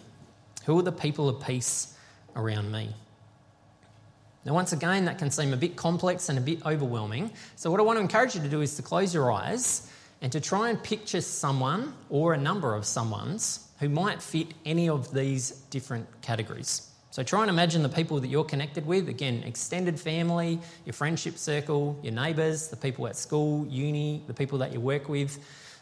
Who 0.65 0.79
are 0.79 0.83
the 0.83 0.93
people 0.93 1.27
of 1.27 1.41
peace 1.41 1.97
around 2.37 2.71
me? 2.71 2.95
Now, 4.45 4.53
once 4.53 4.71
again, 4.71 5.03
that 5.05 5.17
can 5.17 5.31
seem 5.31 5.51
a 5.51 5.57
bit 5.57 5.75
complex 5.75 6.29
and 6.29 6.39
a 6.39 6.41
bit 6.41 6.65
overwhelming. 6.65 7.31
So, 7.57 7.69
what 7.69 7.81
I 7.81 7.83
want 7.83 7.97
to 7.97 8.01
encourage 8.01 8.35
you 8.35 8.41
to 8.41 8.49
do 8.49 8.61
is 8.61 8.77
to 8.77 8.83
close 8.83 9.13
your 9.13 9.33
eyes 9.33 9.91
and 10.21 10.31
to 10.31 10.39
try 10.39 10.69
and 10.69 10.81
picture 10.81 11.19
someone 11.19 11.93
or 12.09 12.33
a 12.33 12.37
number 12.37 12.73
of 12.73 12.85
someone's 12.85 13.68
who 13.79 13.89
might 13.89 14.21
fit 14.21 14.47
any 14.65 14.89
of 14.89 15.13
these 15.13 15.51
different 15.69 16.07
categories. 16.21 16.89
So 17.11 17.23
try 17.23 17.41
and 17.41 17.49
imagine 17.49 17.81
the 17.81 17.89
people 17.89 18.19
that 18.19 18.27
you're 18.27 18.43
connected 18.43 18.85
with 18.85 19.09
again, 19.09 19.43
extended 19.43 19.99
family, 19.99 20.59
your 20.85 20.93
friendship 20.93 21.37
circle, 21.37 21.99
your 22.03 22.13
neighbours, 22.13 22.67
the 22.67 22.75
people 22.75 23.07
at 23.07 23.15
school, 23.15 23.65
uni, 23.67 24.23
the 24.27 24.33
people 24.33 24.59
that 24.59 24.71
you 24.71 24.79
work 24.79 25.09
with, 25.09 25.39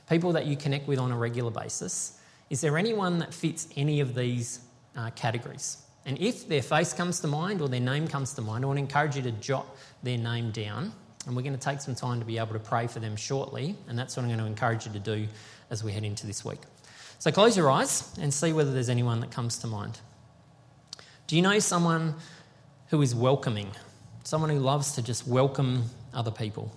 people 0.10 0.32
that 0.34 0.46
you 0.46 0.56
connect 0.56 0.88
with 0.88 1.00
on 1.00 1.12
a 1.12 1.18
regular 1.18 1.52
basis. 1.52 2.18
Is 2.50 2.62
there 2.62 2.78
anyone 2.78 3.20
that 3.20 3.34
fits 3.34 3.68
any 3.76 4.00
of 4.00 4.16
these 4.16 4.62
uh, 4.96 5.10
categories? 5.12 5.78
And 6.06 6.18
if 6.20 6.48
their 6.48 6.62
face 6.62 6.94
comes 6.94 7.20
to 7.20 7.28
mind 7.28 7.62
or 7.62 7.68
their 7.68 7.82
name 7.82 8.08
comes 8.08 8.34
to 8.36 8.42
mind, 8.42 8.64
I 8.64 8.68
want 8.68 8.78
to 8.78 8.84
encourage 8.84 9.18
you 9.18 9.22
to 9.24 9.32
jot 9.34 9.68
their 10.04 10.18
name 10.18 10.52
down. 10.52 10.94
And 11.26 11.36
we're 11.36 11.42
going 11.42 11.58
to 11.58 11.60
take 11.60 11.82
some 11.82 11.94
time 11.94 12.20
to 12.20 12.26
be 12.26 12.38
able 12.38 12.54
to 12.54 12.60
pray 12.60 12.88
for 12.88 13.02
them 13.02 13.18
shortly. 13.18 13.76
And 13.90 14.00
that's 14.00 14.16
what 14.16 14.24
I'm 14.24 14.30
going 14.30 14.40
to 14.40 14.46
encourage 14.46 14.86
you 14.86 14.94
to 14.94 15.00
do 15.00 15.28
as 15.70 15.84
we 15.84 15.92
head 15.92 16.06
into 16.06 16.26
this 16.26 16.46
week. 16.46 16.60
So 17.20 17.32
close 17.32 17.58
your 17.58 17.70
eyes 17.70 18.16
and 18.22 18.34
see 18.34 18.54
whether 18.54 18.72
there's 18.72 18.90
anyone 18.90 19.20
that 19.22 19.32
comes 19.32 19.58
to 19.60 19.68
mind. 19.68 20.00
Do 21.26 21.36
you 21.36 21.42
know 21.42 21.60
someone 21.60 22.16
who 22.90 23.02
is 23.02 23.14
welcoming? 23.16 23.72
Someone 24.24 24.50
who 24.50 24.60
loves 24.60 24.94
to 24.94 25.02
just 25.02 25.28
welcome 25.28 25.86
other 26.14 26.32
people? 26.32 26.72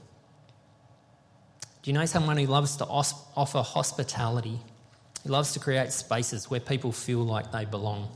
Do 1.82 1.90
you 1.90 1.94
know 1.94 2.06
someone 2.06 2.36
who 2.36 2.46
loves 2.46 2.76
to 2.76 2.86
offer 2.86 3.62
hospitality? 3.62 4.58
Who 5.24 5.30
loves 5.30 5.52
to 5.52 5.60
create 5.60 5.92
spaces 5.92 6.50
where 6.50 6.60
people 6.60 6.92
feel 6.92 7.20
like 7.20 7.52
they 7.52 7.64
belong? 7.64 8.08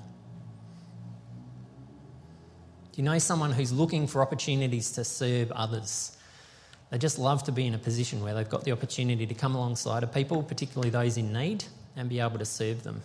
Do 2.92 3.02
you 3.02 3.04
know 3.04 3.18
someone 3.18 3.52
who's 3.52 3.72
looking 3.72 4.06
for 4.06 4.22
opportunities 4.22 4.92
to 4.92 5.04
serve 5.04 5.52
others? 5.52 6.16
They 6.90 6.98
just 6.98 7.18
love 7.18 7.42
to 7.44 7.52
be 7.52 7.66
in 7.66 7.74
a 7.74 7.78
position 7.78 8.22
where 8.22 8.34
they've 8.34 8.48
got 8.48 8.64
the 8.64 8.72
opportunity 8.72 9.26
to 9.26 9.34
come 9.34 9.54
alongside 9.54 10.02
of 10.02 10.12
people, 10.12 10.42
particularly 10.42 10.90
those 10.90 11.16
in 11.16 11.32
need, 11.32 11.64
and 11.96 12.08
be 12.08 12.20
able 12.20 12.38
to 12.38 12.44
serve 12.44 12.82
them. 12.82 13.02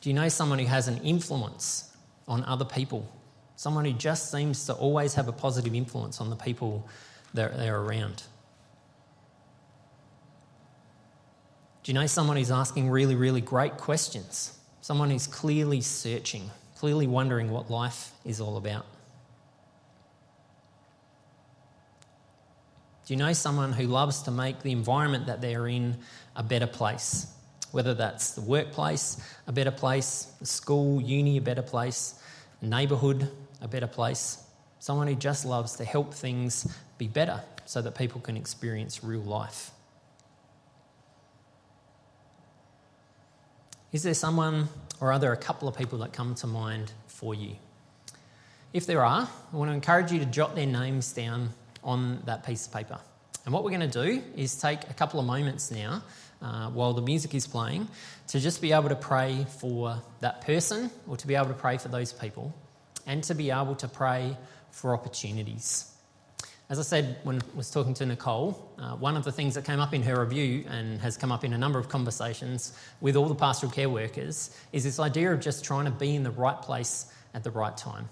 Do 0.00 0.08
you 0.08 0.14
know 0.14 0.28
someone 0.28 0.58
who 0.58 0.66
has 0.66 0.88
an 0.88 0.98
influence 0.98 1.94
on 2.26 2.44
other 2.44 2.64
people? 2.64 3.06
Someone 3.56 3.84
who 3.84 3.92
just 3.92 4.30
seems 4.30 4.64
to 4.66 4.72
always 4.72 5.14
have 5.14 5.28
a 5.28 5.32
positive 5.32 5.74
influence 5.74 6.20
on 6.20 6.30
the 6.30 6.36
people 6.36 6.88
that 7.34 7.56
they're 7.58 7.78
around. 7.78 8.22
Do 11.82 11.92
you 11.92 11.94
know 11.98 12.06
someone 12.06 12.36
who's 12.36 12.50
asking 12.50 12.90
really, 12.90 13.14
really 13.14 13.40
great 13.40 13.76
questions? 13.76 14.58
Someone 14.80 15.10
who's 15.10 15.26
clearly 15.26 15.80
searching, 15.80 16.50
clearly 16.76 17.06
wondering 17.06 17.50
what 17.50 17.70
life 17.70 18.12
is 18.24 18.40
all 18.40 18.56
about. 18.56 18.86
Do 23.10 23.14
you 23.14 23.18
know 23.18 23.32
someone 23.32 23.72
who 23.72 23.88
loves 23.88 24.22
to 24.22 24.30
make 24.30 24.62
the 24.62 24.70
environment 24.70 25.26
that 25.26 25.40
they're 25.40 25.66
in 25.66 25.96
a 26.36 26.44
better 26.44 26.68
place? 26.68 27.26
Whether 27.72 27.92
that's 27.92 28.36
the 28.36 28.40
workplace, 28.40 29.20
a 29.48 29.52
better 29.52 29.72
place, 29.72 30.32
school, 30.44 31.00
uni, 31.00 31.38
a 31.38 31.40
better 31.40 31.60
place, 31.60 32.22
neighbourhood, 32.62 33.28
a 33.60 33.66
better 33.66 33.88
place. 33.88 34.44
Someone 34.78 35.08
who 35.08 35.16
just 35.16 35.44
loves 35.44 35.74
to 35.78 35.84
help 35.84 36.14
things 36.14 36.72
be 36.98 37.08
better 37.08 37.42
so 37.64 37.82
that 37.82 37.96
people 37.96 38.20
can 38.20 38.36
experience 38.36 39.02
real 39.02 39.22
life. 39.22 39.72
Is 43.90 44.04
there 44.04 44.14
someone, 44.14 44.68
or 45.00 45.12
are 45.12 45.18
there 45.18 45.32
a 45.32 45.36
couple 45.36 45.66
of 45.66 45.76
people 45.76 45.98
that 45.98 46.12
come 46.12 46.36
to 46.36 46.46
mind 46.46 46.92
for 47.08 47.34
you? 47.34 47.56
If 48.72 48.86
there 48.86 49.04
are, 49.04 49.28
I 49.52 49.56
want 49.56 49.68
to 49.68 49.74
encourage 49.74 50.12
you 50.12 50.20
to 50.20 50.26
jot 50.26 50.54
their 50.54 50.66
names 50.66 51.12
down 51.12 51.54
on 51.82 52.22
that 52.26 52.44
piece 52.44 52.66
of 52.66 52.72
paper. 52.72 52.98
And 53.44 53.54
what 53.54 53.64
we're 53.64 53.70
going 53.70 53.88
to 53.90 54.04
do 54.04 54.22
is 54.36 54.60
take 54.60 54.88
a 54.90 54.94
couple 54.94 55.18
of 55.18 55.26
moments 55.26 55.70
now 55.70 56.02
uh, 56.42 56.68
while 56.70 56.92
the 56.92 57.02
music 57.02 57.34
is 57.34 57.46
playing 57.46 57.88
to 58.28 58.40
just 58.40 58.60
be 58.60 58.72
able 58.72 58.88
to 58.88 58.96
pray 58.96 59.46
for 59.58 60.00
that 60.20 60.42
person 60.42 60.90
or 61.06 61.16
to 61.16 61.26
be 61.26 61.34
able 61.34 61.48
to 61.48 61.54
pray 61.54 61.78
for 61.78 61.88
those 61.88 62.12
people 62.12 62.54
and 63.06 63.24
to 63.24 63.34
be 63.34 63.50
able 63.50 63.74
to 63.76 63.88
pray 63.88 64.36
for 64.70 64.94
opportunities. 64.94 65.86
As 66.68 66.78
I 66.78 66.82
said 66.82 67.16
when 67.24 67.36
I 67.36 67.56
was 67.56 67.70
talking 67.70 67.94
to 67.94 68.06
Nicole, 68.06 68.72
uh, 68.78 68.94
one 68.94 69.16
of 69.16 69.24
the 69.24 69.32
things 69.32 69.56
that 69.56 69.64
came 69.64 69.80
up 69.80 69.92
in 69.92 70.02
her 70.02 70.24
review 70.24 70.64
and 70.68 71.00
has 71.00 71.16
come 71.16 71.32
up 71.32 71.42
in 71.42 71.52
a 71.52 71.58
number 71.58 71.80
of 71.80 71.88
conversations 71.88 72.78
with 73.00 73.16
all 73.16 73.26
the 73.26 73.34
pastoral 73.34 73.72
care 73.72 73.90
workers 73.90 74.56
is 74.72 74.84
this 74.84 75.00
idea 75.00 75.32
of 75.32 75.40
just 75.40 75.64
trying 75.64 75.86
to 75.86 75.90
be 75.90 76.14
in 76.14 76.22
the 76.22 76.30
right 76.30 76.60
place 76.62 77.06
at 77.34 77.42
the 77.42 77.50
right 77.50 77.76
time 77.76 78.08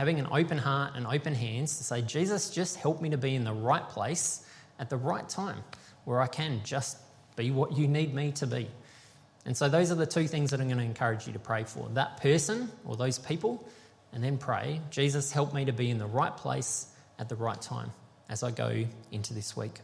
having 0.00 0.18
an 0.18 0.26
open 0.30 0.56
heart 0.56 0.92
and 0.96 1.06
open 1.06 1.34
hands 1.34 1.76
to 1.76 1.84
say, 1.84 2.00
Jesus, 2.00 2.48
just 2.48 2.76
help 2.76 3.02
me 3.02 3.10
to 3.10 3.18
be 3.18 3.34
in 3.34 3.44
the 3.44 3.52
right 3.52 3.86
place 3.86 4.46
at 4.78 4.88
the 4.88 4.96
right 4.96 5.28
time 5.28 5.62
where 6.06 6.22
I 6.22 6.26
can 6.26 6.62
just 6.64 6.96
be 7.36 7.50
what 7.50 7.76
you 7.76 7.86
need 7.86 8.14
me 8.14 8.32
to 8.32 8.46
be. 8.46 8.66
And 9.44 9.54
so, 9.54 9.68
those 9.68 9.92
are 9.92 9.96
the 9.96 10.06
two 10.06 10.26
things 10.26 10.52
that 10.52 10.60
I'm 10.60 10.68
going 10.68 10.78
to 10.78 10.84
encourage 10.84 11.26
you 11.26 11.34
to 11.34 11.38
pray 11.38 11.64
for 11.64 11.86
that 11.90 12.16
person 12.16 12.70
or 12.86 12.96
those 12.96 13.18
people, 13.18 13.68
and 14.14 14.24
then 14.24 14.38
pray, 14.38 14.80
Jesus, 14.88 15.32
help 15.32 15.52
me 15.52 15.66
to 15.66 15.72
be 15.72 15.90
in 15.90 15.98
the 15.98 16.06
right 16.06 16.34
place 16.34 16.86
at 17.18 17.28
the 17.28 17.36
right 17.36 17.60
time 17.60 17.90
as 18.30 18.42
I 18.42 18.52
go 18.52 18.86
into 19.12 19.34
this 19.34 19.54
week. 19.54 19.80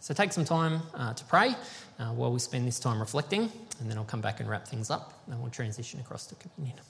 So, 0.00 0.14
take 0.14 0.32
some 0.32 0.46
time 0.46 0.80
uh, 0.94 1.12
to 1.12 1.24
pray 1.26 1.54
uh, 1.98 2.12
while 2.14 2.32
we 2.32 2.38
spend 2.38 2.66
this 2.66 2.80
time 2.80 2.98
reflecting, 2.98 3.52
and 3.78 3.90
then 3.90 3.98
I'll 3.98 4.04
come 4.04 4.22
back 4.22 4.40
and 4.40 4.48
wrap 4.48 4.66
things 4.66 4.88
up, 4.88 5.12
and 5.30 5.38
we'll 5.42 5.50
transition 5.50 6.00
across 6.00 6.24
to 6.28 6.34
communion. 6.34 6.80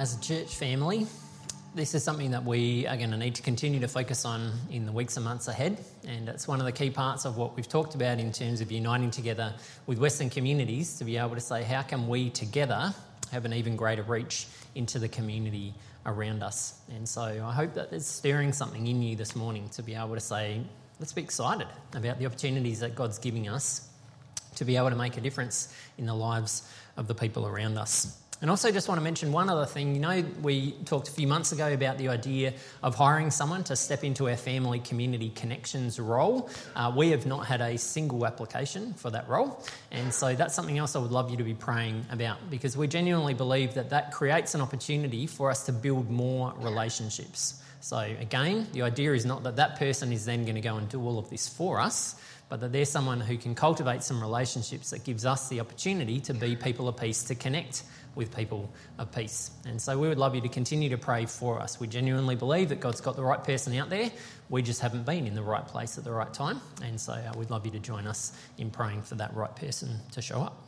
As 0.00 0.16
a 0.16 0.20
church 0.22 0.56
family, 0.56 1.06
this 1.74 1.94
is 1.94 2.02
something 2.02 2.30
that 2.30 2.42
we 2.42 2.86
are 2.86 2.96
going 2.96 3.10
to 3.10 3.18
need 3.18 3.34
to 3.34 3.42
continue 3.42 3.80
to 3.80 3.86
focus 3.86 4.24
on 4.24 4.50
in 4.70 4.86
the 4.86 4.92
weeks 4.92 5.16
and 5.18 5.24
months 5.26 5.46
ahead. 5.46 5.78
And 6.08 6.26
it's 6.26 6.48
one 6.48 6.58
of 6.58 6.64
the 6.64 6.72
key 6.72 6.88
parts 6.88 7.26
of 7.26 7.36
what 7.36 7.54
we've 7.54 7.68
talked 7.68 7.94
about 7.94 8.18
in 8.18 8.32
terms 8.32 8.62
of 8.62 8.72
uniting 8.72 9.10
together 9.10 9.52
with 9.84 9.98
Western 9.98 10.30
communities 10.30 10.96
to 11.00 11.04
be 11.04 11.18
able 11.18 11.34
to 11.34 11.40
say, 11.42 11.64
how 11.64 11.82
can 11.82 12.08
we 12.08 12.30
together 12.30 12.94
have 13.30 13.44
an 13.44 13.52
even 13.52 13.76
greater 13.76 14.02
reach 14.02 14.46
into 14.74 14.98
the 14.98 15.06
community 15.06 15.74
around 16.06 16.42
us? 16.42 16.80
And 16.94 17.06
so 17.06 17.20
I 17.20 17.52
hope 17.52 17.74
that 17.74 17.92
it's 17.92 18.06
stirring 18.06 18.54
something 18.54 18.86
in 18.86 19.02
you 19.02 19.16
this 19.16 19.36
morning 19.36 19.68
to 19.74 19.82
be 19.82 19.96
able 19.96 20.14
to 20.14 20.20
say, 20.20 20.62
let's 20.98 21.12
be 21.12 21.20
excited 21.20 21.68
about 21.92 22.18
the 22.18 22.24
opportunities 22.24 22.80
that 22.80 22.94
God's 22.94 23.18
giving 23.18 23.50
us 23.50 23.86
to 24.54 24.64
be 24.64 24.78
able 24.78 24.88
to 24.88 24.96
make 24.96 25.18
a 25.18 25.20
difference 25.20 25.70
in 25.98 26.06
the 26.06 26.14
lives 26.14 26.66
of 26.96 27.06
the 27.06 27.14
people 27.14 27.46
around 27.46 27.76
us. 27.76 28.16
And 28.42 28.50
also, 28.50 28.70
just 28.70 28.88
want 28.88 28.98
to 28.98 29.04
mention 29.04 29.32
one 29.32 29.50
other 29.50 29.66
thing. 29.66 29.94
You 29.94 30.00
know, 30.00 30.24
we 30.40 30.72
talked 30.86 31.08
a 31.08 31.12
few 31.12 31.26
months 31.26 31.52
ago 31.52 31.70
about 31.74 31.98
the 31.98 32.08
idea 32.08 32.54
of 32.82 32.94
hiring 32.94 33.30
someone 33.30 33.64
to 33.64 33.76
step 33.76 34.02
into 34.02 34.30
our 34.30 34.36
family 34.36 34.78
community 34.78 35.28
connections 35.28 36.00
role. 36.00 36.48
Uh, 36.74 36.90
we 36.96 37.10
have 37.10 37.26
not 37.26 37.46
had 37.46 37.60
a 37.60 37.76
single 37.76 38.26
application 38.26 38.94
for 38.94 39.10
that 39.10 39.28
role. 39.28 39.62
And 39.90 40.14
so, 40.14 40.34
that's 40.34 40.54
something 40.54 40.78
else 40.78 40.96
I 40.96 41.00
would 41.00 41.12
love 41.12 41.30
you 41.30 41.36
to 41.36 41.44
be 41.44 41.52
praying 41.52 42.06
about 42.10 42.38
because 42.48 42.78
we 42.78 42.86
genuinely 42.86 43.34
believe 43.34 43.74
that 43.74 43.90
that 43.90 44.12
creates 44.12 44.54
an 44.54 44.62
opportunity 44.62 45.26
for 45.26 45.50
us 45.50 45.66
to 45.66 45.72
build 45.72 46.10
more 46.10 46.54
relationships. 46.56 47.62
So, 47.82 47.98
again, 47.98 48.68
the 48.72 48.82
idea 48.82 49.12
is 49.12 49.26
not 49.26 49.42
that 49.42 49.56
that 49.56 49.78
person 49.78 50.12
is 50.12 50.24
then 50.24 50.44
going 50.44 50.54
to 50.54 50.60
go 50.62 50.76
and 50.76 50.88
do 50.88 51.02
all 51.02 51.18
of 51.18 51.28
this 51.28 51.46
for 51.46 51.78
us, 51.78 52.14
but 52.48 52.60
that 52.60 52.72
they're 52.72 52.84
someone 52.84 53.20
who 53.20 53.36
can 53.36 53.54
cultivate 53.54 54.02
some 54.02 54.20
relationships 54.20 54.90
that 54.90 55.04
gives 55.04 55.24
us 55.24 55.48
the 55.48 55.60
opportunity 55.60 56.20
to 56.20 56.34
be 56.34 56.56
people 56.56 56.88
of 56.88 56.96
peace, 56.96 57.22
to 57.24 57.34
connect 57.34 57.82
with 58.14 58.34
people 58.34 58.72
of 58.98 59.12
peace. 59.12 59.50
And 59.66 59.80
so 59.80 59.98
we 59.98 60.08
would 60.08 60.18
love 60.18 60.34
you 60.34 60.40
to 60.40 60.48
continue 60.48 60.88
to 60.90 60.98
pray 60.98 61.26
for 61.26 61.60
us. 61.60 61.78
We 61.78 61.86
genuinely 61.86 62.36
believe 62.36 62.68
that 62.70 62.80
God's 62.80 63.00
got 63.00 63.16
the 63.16 63.22
right 63.22 63.42
person 63.42 63.74
out 63.76 63.90
there. 63.90 64.10
We 64.48 64.62
just 64.62 64.80
haven't 64.80 65.06
been 65.06 65.26
in 65.26 65.34
the 65.34 65.42
right 65.42 65.66
place 65.66 65.96
at 65.96 66.04
the 66.04 66.12
right 66.12 66.32
time. 66.32 66.60
And 66.82 67.00
so 67.00 67.12
uh, 67.12 67.32
we'd 67.36 67.50
love 67.50 67.64
you 67.64 67.72
to 67.72 67.78
join 67.78 68.06
us 68.06 68.32
in 68.58 68.70
praying 68.70 69.02
for 69.02 69.14
that 69.16 69.34
right 69.34 69.54
person 69.54 69.98
to 70.12 70.22
show 70.22 70.40
up. 70.40 70.62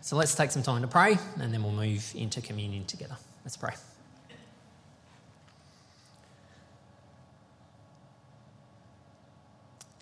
So 0.00 0.16
let's 0.16 0.34
take 0.34 0.50
some 0.50 0.62
time 0.62 0.82
to 0.82 0.88
pray 0.88 1.16
and 1.38 1.52
then 1.52 1.62
we'll 1.62 1.72
move 1.72 2.12
into 2.16 2.40
communion 2.40 2.84
together. 2.86 3.16
Let's 3.44 3.56
pray. 3.56 3.74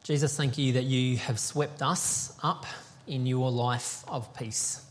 Jesus, 0.03 0.37
thank 0.37 0.59
you 0.59 0.73
that 0.73 0.85
you 0.85 1.19
have 1.19 1.38
swept 1.38 1.83
us 1.83 2.37
up 2.43 2.66
in 3.07 3.27
your 3.27 3.51
life 3.51 4.03
of 4.09 4.35
peace. 4.35 4.85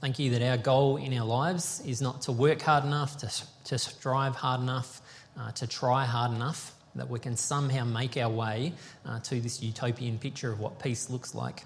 Thank 0.00 0.20
you 0.20 0.30
that 0.30 0.42
our 0.48 0.56
goal 0.56 0.96
in 0.96 1.12
our 1.18 1.26
lives 1.26 1.82
is 1.84 2.00
not 2.00 2.22
to 2.22 2.32
work 2.32 2.62
hard 2.62 2.84
enough, 2.84 3.16
to, 3.18 3.30
to 3.64 3.78
strive 3.78 4.36
hard 4.36 4.60
enough, 4.60 5.02
uh, 5.36 5.50
to 5.52 5.66
try 5.66 6.04
hard 6.04 6.30
enough, 6.30 6.72
that 6.94 7.10
we 7.10 7.18
can 7.18 7.36
somehow 7.36 7.84
make 7.84 8.16
our 8.16 8.30
way 8.30 8.74
uh, 9.04 9.18
to 9.20 9.40
this 9.40 9.60
utopian 9.60 10.16
picture 10.16 10.52
of 10.52 10.60
what 10.60 10.80
peace 10.80 11.10
looks 11.10 11.34
like. 11.34 11.64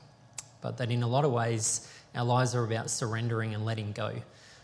But 0.63 0.79
that 0.79 0.91
in 0.91 1.03
a 1.03 1.07
lot 1.07 1.27
of 1.27 1.33
ways, 1.33 1.93
our 2.15 2.25
lives 2.25 2.55
are 2.55 2.65
about 2.65 2.89
surrendering 2.89 3.55
and 3.55 3.67
letting 3.67 3.93
go 3.93 4.15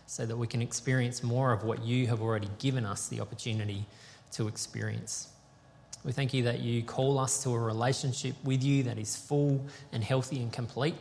so 0.07 0.25
that 0.25 0.35
we 0.35 0.47
can 0.47 0.63
experience 0.63 1.21
more 1.21 1.53
of 1.53 1.63
what 1.63 1.83
you 1.83 2.07
have 2.07 2.23
already 2.23 2.49
given 2.57 2.87
us 2.87 3.07
the 3.07 3.21
opportunity 3.21 3.85
to 4.31 4.47
experience. 4.47 5.27
We 6.03 6.11
thank 6.11 6.33
you 6.33 6.41
that 6.43 6.61
you 6.61 6.81
call 6.81 7.19
us 7.19 7.43
to 7.43 7.51
a 7.51 7.59
relationship 7.59 8.35
with 8.43 8.63
you 8.63 8.81
that 8.83 8.97
is 8.97 9.15
full 9.15 9.63
and 9.91 10.03
healthy 10.03 10.41
and 10.41 10.51
complete 10.51 10.95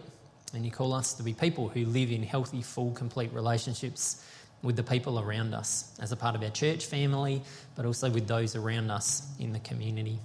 and 0.55 0.65
you 0.65 0.71
call 0.71 0.93
us 0.93 1.15
to 1.15 1.23
be 1.23 1.35
people 1.35 1.69
who 1.69 1.85
live 1.85 2.11
in 2.11 2.23
healthy, 2.23 2.63
full, 2.63 2.93
complete 2.93 3.33
relationships 3.33 4.25
with 4.63 4.77
the 4.77 4.83
people 4.83 5.21
around 5.21 5.55
us 5.55 5.95
as 6.01 6.11
a 6.11 6.17
part 6.17 6.35
of 6.35 6.43
our 6.43 6.51
church 6.51 6.87
family, 6.87 7.43
but 7.77 7.87
also 7.87 8.11
with 8.11 8.27
those 8.27 8.57
around 8.57 8.91
us 8.91 9.27
in 9.39 9.53
the 9.53 9.61
community. 9.61 10.19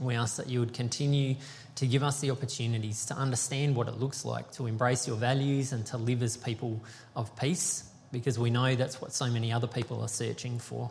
We 0.00 0.16
ask 0.16 0.36
that 0.36 0.48
you 0.48 0.60
would 0.60 0.74
continue 0.74 1.36
to 1.76 1.86
give 1.86 2.02
us 2.02 2.20
the 2.20 2.30
opportunities 2.30 3.06
to 3.06 3.14
understand 3.14 3.74
what 3.76 3.88
it 3.88 3.98
looks 3.98 4.24
like 4.24 4.50
to 4.52 4.66
embrace 4.66 5.06
your 5.06 5.16
values 5.16 5.72
and 5.72 5.86
to 5.86 5.96
live 5.96 6.22
as 6.22 6.36
people 6.36 6.82
of 7.16 7.34
peace, 7.36 7.88
because 8.10 8.38
we 8.38 8.50
know 8.50 8.74
that's 8.74 9.00
what 9.00 9.12
so 9.12 9.26
many 9.26 9.52
other 9.52 9.68
people 9.68 10.02
are 10.02 10.08
searching 10.08 10.58
for. 10.58 10.90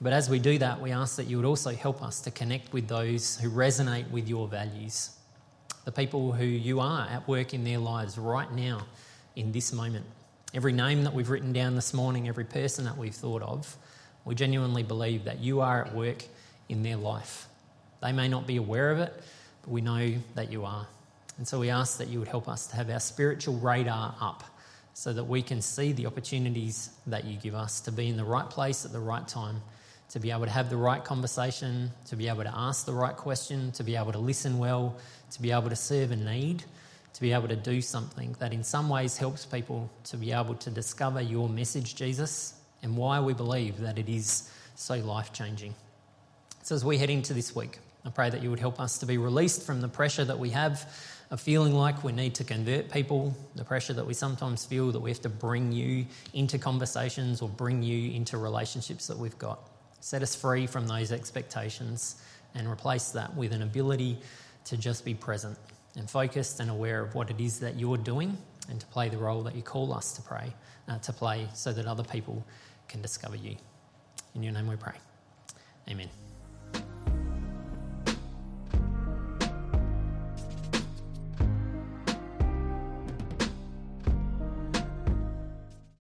But 0.00 0.14
as 0.14 0.30
we 0.30 0.38
do 0.38 0.56
that, 0.58 0.80
we 0.80 0.92
ask 0.92 1.16
that 1.16 1.26
you 1.26 1.36
would 1.36 1.44
also 1.44 1.74
help 1.74 2.02
us 2.02 2.20
to 2.22 2.30
connect 2.30 2.72
with 2.72 2.88
those 2.88 3.38
who 3.38 3.50
resonate 3.50 4.10
with 4.10 4.28
your 4.28 4.48
values 4.48 5.10
the 5.84 5.92
people 5.92 6.32
who 6.32 6.44
you 6.44 6.80
are 6.80 7.06
at 7.08 7.26
work 7.26 7.54
in 7.54 7.64
their 7.64 7.78
lives 7.78 8.18
right 8.18 8.50
now, 8.52 8.86
in 9.36 9.52
this 9.52 9.72
moment. 9.72 10.04
Every 10.52 10.72
name 10.72 11.04
that 11.04 11.14
we've 11.14 11.30
written 11.30 11.52
down 11.52 11.74
this 11.74 11.94
morning, 11.94 12.28
every 12.28 12.44
person 12.44 12.84
that 12.84 12.96
we've 12.96 13.14
thought 13.14 13.42
of, 13.42 13.76
we 14.24 14.34
genuinely 14.34 14.82
believe 14.82 15.24
that 15.24 15.38
you 15.38 15.60
are 15.60 15.84
at 15.84 15.94
work 15.94 16.24
in 16.68 16.82
their 16.82 16.96
life. 16.96 17.46
They 18.02 18.12
may 18.12 18.28
not 18.28 18.46
be 18.46 18.56
aware 18.56 18.90
of 18.90 18.98
it, 18.98 19.12
but 19.62 19.70
we 19.70 19.80
know 19.80 20.14
that 20.34 20.50
you 20.50 20.64
are. 20.64 20.86
And 21.38 21.46
so 21.48 21.58
we 21.58 21.70
ask 21.70 21.98
that 21.98 22.08
you 22.08 22.18
would 22.18 22.28
help 22.28 22.48
us 22.48 22.66
to 22.68 22.76
have 22.76 22.90
our 22.90 23.00
spiritual 23.00 23.56
radar 23.58 24.14
up 24.20 24.44
so 24.92 25.12
that 25.12 25.24
we 25.24 25.40
can 25.40 25.62
see 25.62 25.92
the 25.92 26.06
opportunities 26.06 26.90
that 27.06 27.24
you 27.24 27.38
give 27.38 27.54
us 27.54 27.80
to 27.82 27.92
be 27.92 28.08
in 28.08 28.16
the 28.16 28.24
right 28.24 28.48
place 28.48 28.84
at 28.84 28.92
the 28.92 29.00
right 29.00 29.26
time, 29.26 29.62
to 30.10 30.18
be 30.18 30.30
able 30.30 30.44
to 30.44 30.50
have 30.50 30.70
the 30.70 30.76
right 30.76 31.04
conversation, 31.04 31.90
to 32.06 32.16
be 32.16 32.28
able 32.28 32.42
to 32.42 32.52
ask 32.54 32.84
the 32.84 32.92
right 32.92 33.16
question, 33.16 33.70
to 33.72 33.84
be 33.84 33.96
able 33.96 34.12
to 34.12 34.18
listen 34.18 34.58
well, 34.58 34.96
to 35.30 35.40
be 35.40 35.52
able 35.52 35.68
to 35.68 35.76
serve 35.76 36.10
a 36.10 36.16
need, 36.16 36.64
to 37.14 37.20
be 37.20 37.32
able 37.32 37.48
to 37.48 37.56
do 37.56 37.80
something 37.80 38.34
that 38.40 38.52
in 38.52 38.64
some 38.64 38.88
ways 38.88 39.16
helps 39.16 39.46
people 39.46 39.88
to 40.04 40.16
be 40.16 40.32
able 40.32 40.54
to 40.56 40.70
discover 40.70 41.20
your 41.20 41.48
message, 41.48 41.94
Jesus, 41.94 42.54
and 42.82 42.96
why 42.96 43.20
we 43.20 43.34
believe 43.34 43.78
that 43.80 43.98
it 43.98 44.08
is 44.08 44.50
so 44.74 44.96
life 44.96 45.32
changing. 45.32 45.74
So, 46.62 46.74
as 46.74 46.84
we 46.84 46.98
head 46.98 47.10
into 47.10 47.32
this 47.32 47.54
week, 47.54 47.78
I 48.04 48.10
pray 48.10 48.30
that 48.30 48.42
you 48.42 48.50
would 48.50 48.60
help 48.60 48.80
us 48.80 48.98
to 48.98 49.06
be 49.06 49.16
released 49.16 49.62
from 49.64 49.80
the 49.80 49.88
pressure 49.88 50.24
that 50.24 50.38
we 50.38 50.50
have 50.50 50.92
of 51.30 51.40
feeling 51.40 51.74
like 51.74 52.02
we 52.02 52.10
need 52.10 52.34
to 52.36 52.44
convert 52.44 52.90
people, 52.90 53.36
the 53.54 53.64
pressure 53.64 53.92
that 53.92 54.06
we 54.06 54.14
sometimes 54.14 54.64
feel 54.64 54.90
that 54.90 55.00
we 55.00 55.10
have 55.10 55.20
to 55.20 55.28
bring 55.28 55.70
you 55.70 56.06
into 56.32 56.58
conversations 56.58 57.40
or 57.40 57.48
bring 57.48 57.82
you 57.82 58.12
into 58.12 58.36
relationships 58.36 59.06
that 59.06 59.16
we've 59.16 59.38
got. 59.38 59.69
Set 60.00 60.22
us 60.22 60.34
free 60.34 60.66
from 60.66 60.86
those 60.86 61.12
expectations 61.12 62.22
and 62.54 62.66
replace 62.68 63.10
that 63.10 63.34
with 63.36 63.52
an 63.52 63.62
ability 63.62 64.18
to 64.64 64.76
just 64.76 65.04
be 65.04 65.14
present 65.14 65.56
and 65.96 66.08
focused 66.08 66.60
and 66.60 66.70
aware 66.70 67.02
of 67.02 67.14
what 67.14 67.30
it 67.30 67.40
is 67.40 67.60
that 67.60 67.76
you're 67.76 67.96
doing 67.96 68.36
and 68.68 68.80
to 68.80 68.86
play 68.86 69.08
the 69.08 69.18
role 69.18 69.42
that 69.42 69.54
you 69.54 69.62
call 69.62 69.92
us 69.92 70.12
to 70.12 70.22
pray, 70.22 70.52
uh, 70.88 70.98
to 70.98 71.12
play 71.12 71.48
so 71.54 71.72
that 71.72 71.86
other 71.86 72.04
people 72.04 72.44
can 72.88 73.02
discover 73.02 73.36
you. 73.36 73.56
In 74.34 74.42
your 74.42 74.52
name 74.52 74.68
we 74.68 74.76
pray. 74.76 74.94
Amen. 75.88 76.08